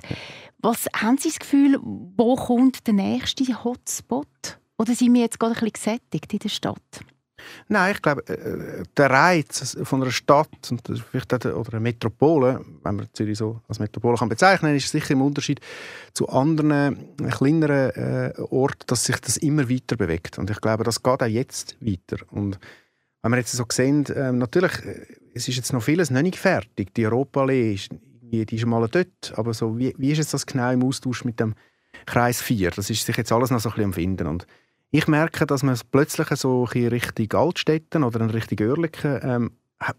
Was 0.59 0.89
haben 0.95 1.17
Sie 1.17 1.31
das 1.31 1.39
Gefühl, 1.39 1.79
wo 1.83 2.37
kommt 2.37 2.87
der 2.87 2.95
nächste 2.95 3.65
Hotspot? 3.65 4.59
Oder 4.79 4.95
sind 4.95 5.15
wir 5.15 5.23
jetzt 5.23 5.39
gerade 5.39 5.55
ein 5.55 5.71
bisschen 5.71 5.99
gesättigt 6.01 6.33
in 6.33 6.39
der 6.41 6.49
Stadt? 6.49 7.05
Nein, 7.69 7.95
ich 7.95 8.03
glaube, 8.03 8.27
äh, 8.29 8.83
der 8.97 9.11
Reiz 9.11 9.77
von 9.83 10.03
einer 10.03 10.11
Stadt 10.11 10.49
vielleicht 11.11 11.47
oder 11.47 11.73
einer 11.73 11.81
Metropole, 11.81 12.65
wenn 12.83 12.97
man 12.97 13.09
Zürich 13.13 13.39
so 13.39 13.61
als 13.69 13.79
Metropole 13.79 14.17
kann 14.17 14.29
bezeichnen, 14.29 14.75
ist 14.75 14.91
sicher 14.91 15.13
im 15.13 15.23
Unterschied 15.23 15.61
zu 16.13 16.29
anderen 16.29 17.17
äh, 17.21 17.29
kleineren 17.31 17.91
äh, 17.91 18.33
Orten, 18.51 18.85
dass 18.87 19.05
sich 19.05 19.17
das 19.17 19.37
immer 19.37 19.69
weiter 19.69 19.97
bewegt. 19.97 20.39
Und 20.39 20.51
ich 20.51 20.61
glaube, 20.61 20.85
das 20.85 21.03
geht 21.03 21.23
auch 21.23 21.27
jetzt 21.27 21.77
weiter. 21.81 22.23
Und 22.31 22.59
wenn 23.23 23.33
wir 23.33 23.39
jetzt 23.39 23.53
so 23.53 23.65
sehen, 23.71 24.07
äh, 24.07 24.33
natürlich, 24.33 24.73
es 25.35 25.49
ist 25.49 25.57
jetzt 25.57 25.73
noch 25.73 25.83
vieles 25.83 26.11
noch 26.11 26.23
nicht 26.23 26.37
fertig. 26.37 26.95
Die 26.95 27.07
Europaallee 27.07 27.75
ist, 27.75 27.91
die 28.21 28.57
ist 28.57 28.67
mal 28.67 28.87
dort, 28.89 29.33
aber 29.37 29.55
so, 29.55 29.79
wie, 29.79 29.95
wie 29.99 30.13
ist 30.13 30.19
jetzt 30.19 30.35
das 30.35 30.47
genau 30.47 30.73
im 30.73 30.83
Austausch 30.85 31.25
mit 31.25 31.41
dem 31.41 31.55
Kreis 32.07 32.43
4? 32.43 32.71
Das 32.71 32.91
ist 32.91 33.07
sich 33.07 33.17
jetzt 33.17 33.33
alles 33.33 33.51
noch 33.51 33.61
so 33.61 33.71
ein 33.71 33.75
bisschen 33.75 33.85
am 33.87 33.93
Finden. 33.93 34.27
Und 34.27 34.47
ich 34.95 35.09
merke, 35.09 35.45
dass 35.45 35.65
man 35.65 35.77
plötzlich 35.91 36.29
so 36.37 36.69
in 36.73 36.87
Richtung 36.87 37.33
Altstädten 37.33 38.05
oder 38.05 38.21
in 38.21 38.31
Richtung 38.31 38.65
Oerlikon 38.65 39.21
ähm, 39.25 39.51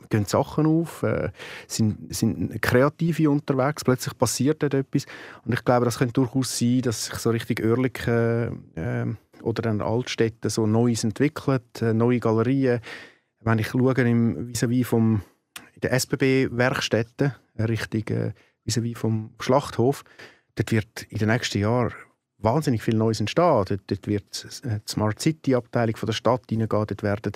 gehen 0.10 0.24
Sachen 0.24 0.66
auf, 0.66 1.04
äh, 1.04 1.32
sind, 1.68 2.16
sind 2.16 2.62
Kreative 2.62 3.30
unterwegs, 3.30 3.84
plötzlich 3.84 4.18
passiert 4.18 4.64
dort 4.64 4.74
etwas. 4.74 5.06
Und 5.44 5.54
ich 5.54 5.66
glaube, 5.66 5.84
das 5.84 5.98
könnte 5.98 6.14
durchaus 6.14 6.58
sein, 6.58 6.82
dass 6.82 7.08
sich 7.08 7.16
so 7.16 7.32
Richtung 7.32 7.58
Oerlikon 7.66 8.64
äh, 8.76 9.06
oder 9.42 9.64
dann 9.64 9.82
Altstädten 9.82 10.50
so 10.50 10.66
Neues 10.66 11.04
entwickelt, 11.04 11.82
äh, 11.82 11.94
neue 11.94 12.22
Galerien. 12.22 12.80
Wenn 13.42 13.60
ich 13.60 13.68
schaue 13.68 13.96
im 13.96 14.48
vis-à-vis 14.48 14.88
vom 14.88 15.24
in 15.74 15.82
den 15.82 15.92
SBB-Werkstätten 15.92 17.34
Richtung 17.60 18.08
äh, 18.16 18.32
vis-à-vis 18.64 18.98
vom 18.98 19.32
Schlachthof, 19.42 20.06
dort 20.56 20.72
wird 20.72 21.04
in 21.10 21.18
den 21.18 21.28
nächsten 21.28 21.60
Jahren 21.60 21.94
wahnsinnig 22.46 22.82
viel 22.82 22.96
Neues 22.96 23.20
entstehen. 23.20 23.66
Dort, 23.68 23.82
dort 23.88 24.08
wird 24.08 24.64
die 24.64 24.90
Smart 24.90 25.20
City-Abteilung 25.20 25.96
der 26.02 26.14
Stadt 26.14 26.44
hineingehen, 26.50 26.86
dort 26.88 27.04
werden 27.04 27.34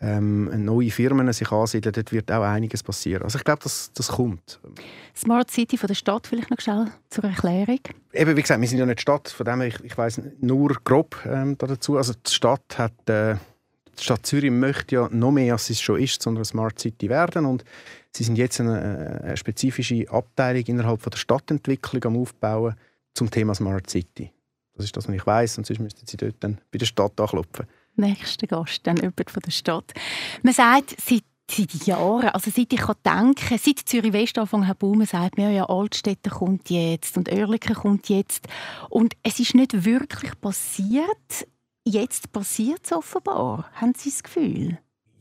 ähm, 0.00 0.64
neue 0.64 0.90
Firmen 0.90 1.32
sich 1.32 1.50
ansiedeln, 1.50 1.92
dort 1.92 2.12
wird 2.12 2.30
auch 2.30 2.42
einiges 2.42 2.84
passieren. 2.84 3.24
Also 3.24 3.38
ich 3.38 3.44
glaube, 3.44 3.64
das, 3.64 3.90
das 3.94 4.08
kommt. 4.08 4.60
Smart 5.16 5.50
City 5.50 5.76
von 5.76 5.88
der 5.88 5.94
Stadt, 5.94 6.28
vielleicht 6.28 6.50
noch 6.50 6.60
schnell 6.60 6.86
zur 7.08 7.24
Erklärung. 7.24 7.80
Eben, 8.12 8.36
wie 8.36 8.42
gesagt, 8.42 8.60
wir 8.60 8.68
sind 8.68 8.78
ja 8.78 8.86
nicht 8.86 9.00
Stadt, 9.00 9.28
von 9.28 9.44
dem 9.44 9.62
ich, 9.62 9.82
ich 9.82 9.98
weiß 9.98 10.20
nur 10.40 10.76
grob 10.84 11.16
ähm, 11.26 11.56
dazu. 11.58 11.96
Also 11.96 12.12
die 12.12 12.30
Stadt 12.30 12.78
hat... 12.78 13.08
Äh, 13.08 13.36
die 13.98 14.04
Stadt 14.04 14.24
Zürich 14.24 14.50
möchte 14.50 14.94
ja 14.94 15.08
noch 15.10 15.30
mehr, 15.30 15.52
als 15.52 15.68
es 15.68 15.80
schon 15.80 16.00
ist, 16.00 16.22
sondern 16.22 16.38
eine 16.38 16.44
Smart 16.46 16.78
City 16.78 17.10
werden 17.10 17.44
und 17.44 17.64
sie 18.16 18.24
sind 18.24 18.36
jetzt 18.36 18.58
eine, 18.60 19.20
eine 19.22 19.36
spezifische 19.36 20.06
Abteilung 20.10 20.64
innerhalb 20.64 21.02
von 21.02 21.10
der 21.10 21.18
Stadtentwicklung 21.18 22.02
am 22.04 22.16
Aufbauen 22.16 22.74
zum 23.12 23.30
Thema 23.30 23.54
Smart 23.54 23.90
City. 23.90 24.32
Das 24.80 24.86
ist 24.86 24.96
das, 24.96 25.08
was 25.08 25.14
ich 25.14 25.26
weiß 25.26 25.58
und 25.58 25.66
sonst 25.66 25.80
müssten 25.80 26.06
sie 26.06 26.16
dort 26.16 26.36
dann 26.40 26.58
bei 26.70 26.78
der 26.78 26.86
Stadt 26.86 27.20
anklopfen. 27.20 27.66
Nächster 27.96 28.46
Gast, 28.46 28.86
dann 28.86 28.96
jemand 28.96 29.30
von 29.30 29.42
der 29.44 29.50
Stadt. 29.50 29.92
Man 30.42 30.54
sagt, 30.54 30.96
seit 31.00 31.24
seit 31.50 31.84
Jahren, 31.84 32.28
also 32.28 32.48
seit 32.48 32.72
ich 32.72 32.78
kann 32.78 32.94
denken 33.04 33.58
seit 33.58 33.80
Zürich 33.80 34.12
West 34.12 34.38
angefangen 34.38 34.68
hat 34.68 34.78
boomen, 34.78 35.04
sagt 35.04 35.36
man 35.36 35.52
ja, 35.52 35.64
Altstädte 35.68 36.30
kommt 36.30 36.70
jetzt 36.70 37.16
und 37.16 37.28
Oerlikon 37.28 37.74
kommt 37.74 38.08
jetzt. 38.08 38.46
Und 38.88 39.14
es 39.24 39.40
ist 39.40 39.56
nicht 39.56 39.84
wirklich 39.84 40.40
passiert 40.40 41.46
jetzt 41.84 42.32
passiert 42.32 42.80
es 42.84 42.92
offenbar. 42.92 43.70
Haben 43.74 43.94
Sie 43.96 44.10
das 44.10 44.22
Gefühl? 44.22 44.78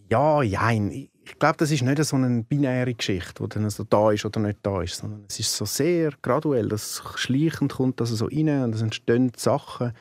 Ja, 0.10 0.41
nein. 0.43 1.10
Ich 1.30 1.39
glaube, 1.39 1.58
das 1.58 1.72
ist 1.72 1.84
nicht 1.84 2.04
so 2.04 2.15
eine 2.15 2.44
binäre 2.44 2.94
Geschichte, 2.94 3.44
die 3.44 3.50
dann 3.50 3.70
so 3.70 3.84
da 3.84 4.12
ist 4.12 4.26
oder 4.26 4.39
nicht 4.39 4.60
da 4.63 4.82
ist, 4.82 4.98
sondern 4.98 5.26
es 5.30 5.39
ist 5.39 5.56
so 5.56 5.63
sehr 5.63 6.12
graduell, 6.22 6.68
dass 6.68 7.02
schleichend 7.15 7.74
kommt 7.74 8.02
das 8.02 8.10
so 8.10 8.26
rein 8.26 8.63
und 8.63 8.76
es 8.76 8.82
entstehen 8.82 9.32
Sachen 9.38 9.94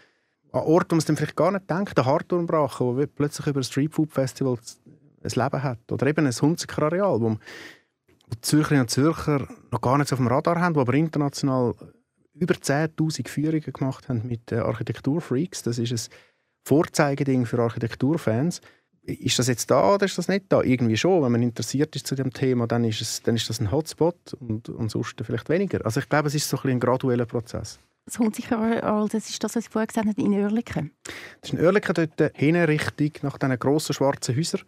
an 0.52 0.62
Orten, 0.62 0.92
wo 0.92 0.94
man 0.96 1.04
es 1.06 1.18
vielleicht 1.18 1.36
gar 1.36 1.52
nicht 1.52 1.68
denkt. 1.68 1.96
Der 1.96 2.06
Hartturmbrachen, 2.06 2.86
wo 2.86 3.06
plötzlich 3.06 3.46
über 3.46 3.60
ein 3.60 3.64
Streetfood-Festival 3.64 4.58
ein 5.22 5.30
Leben 5.30 5.62
hat. 5.62 5.92
Oder 5.92 6.06
eben 6.06 6.26
ein 6.26 6.32
Hunziker-Areal, 6.32 7.20
wo, 7.20 7.36
die 8.32 8.40
Zürcherinnen 8.40 8.82
und 8.82 8.90
Zürcher 8.90 9.46
noch 9.70 9.80
gar 9.80 9.98
nicht 9.98 10.12
auf 10.12 10.18
dem 10.18 10.28
Radar 10.28 10.60
haben, 10.60 10.74
wo 10.74 10.80
aber 10.80 10.94
international 10.94 11.74
über 12.34 12.54
10'000 12.54 13.28
Führungen 13.28 13.72
gemacht 13.72 14.08
haben 14.08 14.26
mit 14.26 14.52
Architekturfreaks. 14.52 15.62
Das 15.62 15.78
ist 15.78 15.92
ein 15.92 16.14
Vorzeigeding 16.64 17.46
für 17.46 17.60
Architekturfans. 17.60 18.60
Ist 19.08 19.38
das 19.38 19.48
jetzt 19.48 19.70
da 19.70 19.94
oder 19.94 20.04
ist 20.04 20.18
das 20.18 20.28
nicht 20.28 20.44
da? 20.50 20.60
Irgendwie 20.60 20.98
schon. 20.98 21.22
Wenn 21.22 21.32
man 21.32 21.42
interessiert 21.42 21.96
ist 21.96 22.06
zu 22.06 22.14
dem 22.14 22.30
Thema, 22.30 22.66
dann 22.66 22.84
ist, 22.84 23.00
es, 23.00 23.22
dann 23.22 23.36
ist 23.36 23.48
das 23.48 23.58
ein 23.58 23.72
Hotspot 23.72 24.34
und, 24.38 24.70
sonst 24.90 25.14
vielleicht 25.22 25.48
weniger. 25.48 25.84
Also 25.86 26.00
ich 26.00 26.08
glaube, 26.10 26.28
es 26.28 26.34
ist 26.34 26.46
so 26.46 26.58
ein, 26.62 26.72
ein 26.72 26.80
gradueller 26.80 27.24
Prozess. 27.24 27.80
Das 28.04 28.18
Hunziker, 28.18 29.08
das 29.10 29.30
ist 29.30 29.42
das, 29.42 29.56
was 29.56 29.64
ich 29.64 29.70
vorher 29.70 29.86
gesagt 29.86 30.06
habe, 30.06 30.20
in 30.20 30.34
Oerlikon? 30.34 30.90
Das 31.40 31.50
ist 31.50 31.58
in 31.58 31.64
Oerlikon 31.64 31.94
dort 31.94 32.36
hin 32.36 32.56
Richtung 32.56 33.12
nach 33.22 33.38
diesen 33.38 33.58
grossen 33.58 33.94
schwarzen 33.94 34.36
Häusern. 34.36 34.60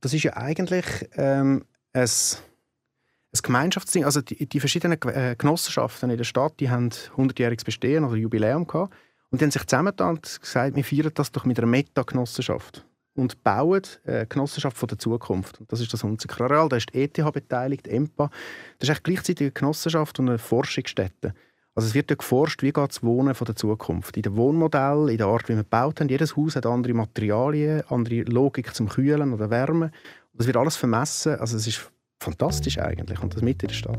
Das 0.00 0.14
ist 0.14 0.22
ja 0.22 0.36
eigentlich 0.36 0.86
ähm, 1.16 1.64
ein, 1.92 2.02
ein 2.02 3.40
Gemeinschaftsding. 3.42 4.04
Also 4.04 4.20
die, 4.20 4.46
die 4.46 4.60
verschiedenen 4.60 5.00
äh, 5.02 5.34
Genossenschaften 5.36 6.10
in 6.10 6.16
der 6.16 6.24
Stadt, 6.24 6.60
die 6.60 6.70
haben 6.70 6.90
100-jähriges 6.90 7.64
Bestehen 7.64 8.04
oder 8.04 8.16
Jubiläum 8.16 8.68
gehabt. 8.68 8.94
Und 9.30 9.40
die 9.40 9.44
haben 9.44 9.50
sich 9.50 9.66
zusammengetan 9.66 10.10
und 10.10 10.40
gesagt, 10.40 10.76
wir 10.76 10.84
feiern 10.84 11.10
das 11.12 11.32
doch 11.32 11.44
mit 11.44 11.58
einer 11.58 11.66
Meta-Genossenschaft 11.66 12.84
und 13.14 13.42
bauen 13.44 13.82
eine 14.04 14.26
Genossenschaft 14.26 14.76
von 14.76 14.88
der 14.88 14.98
Zukunft. 14.98 15.60
Das 15.68 15.80
ist 15.80 15.92
das 15.92 16.02
Hunziker 16.02 16.48
da 16.68 16.76
ist 16.76 16.92
die 16.92 17.02
ETH 17.02 17.32
beteiligt, 17.32 17.86
EMPA. 17.86 18.30
Das 18.78 18.88
ist 18.88 19.04
gleichzeitig 19.04 19.46
eine 19.46 19.52
Genossenschaft 19.52 20.18
und 20.18 20.28
eine 20.28 20.38
Forschungsstätte. 20.38 21.34
Also 21.76 21.88
es 21.88 21.94
wird 21.94 22.10
dort 22.10 22.20
geforscht, 22.20 22.62
wie 22.62 22.72
geht 22.72 22.88
das 22.88 23.02
Wohnen 23.02 23.34
von 23.34 23.46
der 23.46 23.56
Zukunft. 23.56 24.16
In 24.16 24.22
dem 24.22 24.36
Wohnmodell, 24.36 25.08
in 25.10 25.18
der 25.18 25.26
Art, 25.26 25.48
wie 25.48 25.54
wir 25.54 25.64
gebaut 25.64 26.00
haben. 26.00 26.08
Jedes 26.08 26.36
Haus 26.36 26.54
hat 26.54 26.66
andere 26.66 26.94
Materialien, 26.94 27.82
andere 27.88 28.22
Logik 28.22 28.74
zum 28.74 28.88
Kühlen 28.88 29.32
oder 29.32 29.50
Wärmen. 29.50 29.90
Das 30.34 30.46
wird 30.46 30.56
alles 30.56 30.76
vermessen. 30.76 31.36
Also 31.36 31.56
es 31.56 31.66
ist 31.66 31.90
fantastisch 32.24 32.78
eigentlich 32.78 33.22
und 33.22 33.34
das 33.34 33.42
mit 33.42 33.62
in 33.62 33.68
der 33.68 33.74
Stadt. 33.74 33.98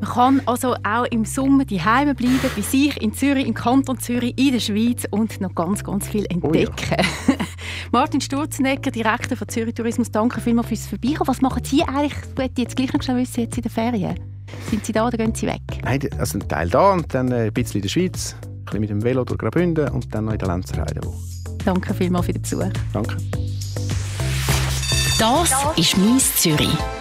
Man 0.00 0.10
kann 0.10 0.42
also 0.46 0.76
auch 0.84 1.04
im 1.10 1.24
Sommer 1.24 1.64
die 1.64 1.82
Heime 1.82 2.14
bleiben, 2.14 2.38
bei 2.54 2.62
sich 2.62 3.00
in 3.02 3.12
Zürich, 3.12 3.46
im 3.46 3.54
Kanton 3.54 3.98
Zürich, 3.98 4.38
in 4.38 4.52
der 4.52 4.60
Schweiz 4.60 5.06
und 5.10 5.40
noch 5.40 5.54
ganz, 5.54 5.82
ganz 5.82 6.08
viel 6.08 6.24
entdecken. 6.26 6.46
Oh 6.52 7.32
ja. 7.34 7.36
Martin 7.92 8.20
Sturzenegger, 8.20 8.90
Direktor 8.90 9.36
von 9.36 9.48
Zürich 9.48 9.74
Tourismus, 9.74 10.10
danke 10.10 10.40
vielmals 10.40 10.68
fürs 10.68 10.86
Vorbeikommen. 10.86 11.28
Was 11.28 11.40
machen 11.40 11.64
Sie 11.64 11.82
eigentlich? 11.82 12.14
Ich 12.38 12.58
jetzt 12.58 12.76
gleich 12.76 12.92
noch 12.92 13.02
schnell 13.02 13.18
wissen, 13.18 13.40
jetzt 13.40 13.56
in 13.56 13.62
den 13.62 13.70
Ferien. 13.70 14.14
Sind 14.70 14.86
Sie 14.86 14.92
da 14.92 15.06
oder 15.06 15.16
gehen 15.16 15.34
Sie 15.34 15.46
weg? 15.46 15.60
Nein, 15.82 16.00
also 16.18 16.38
ein 16.38 16.48
Teil 16.48 16.68
da 16.68 16.92
und 16.92 17.12
dann 17.12 17.32
ein 17.32 17.52
bisschen 17.52 17.76
in 17.76 17.82
der 17.82 17.88
Schweiz, 17.88 18.36
ein 18.42 18.64
bisschen 18.64 18.80
mit 18.80 18.90
dem 18.90 19.02
Velo 19.02 19.24
durch 19.24 19.38
Graubünden 19.38 19.88
und 19.88 20.14
dann 20.14 20.26
noch 20.26 20.32
in 20.32 20.38
der 20.38 20.48
Lenzerheide. 20.48 21.00
Danke 21.64 21.92
vielmals 21.94 22.26
für 22.26 22.32
den 22.32 22.42
Besuch. 22.42 22.64
Danke. 22.92 23.16
Das 25.18 25.52
ist 25.76 25.98
«Mies 25.98 26.36
Zürich». 26.36 26.99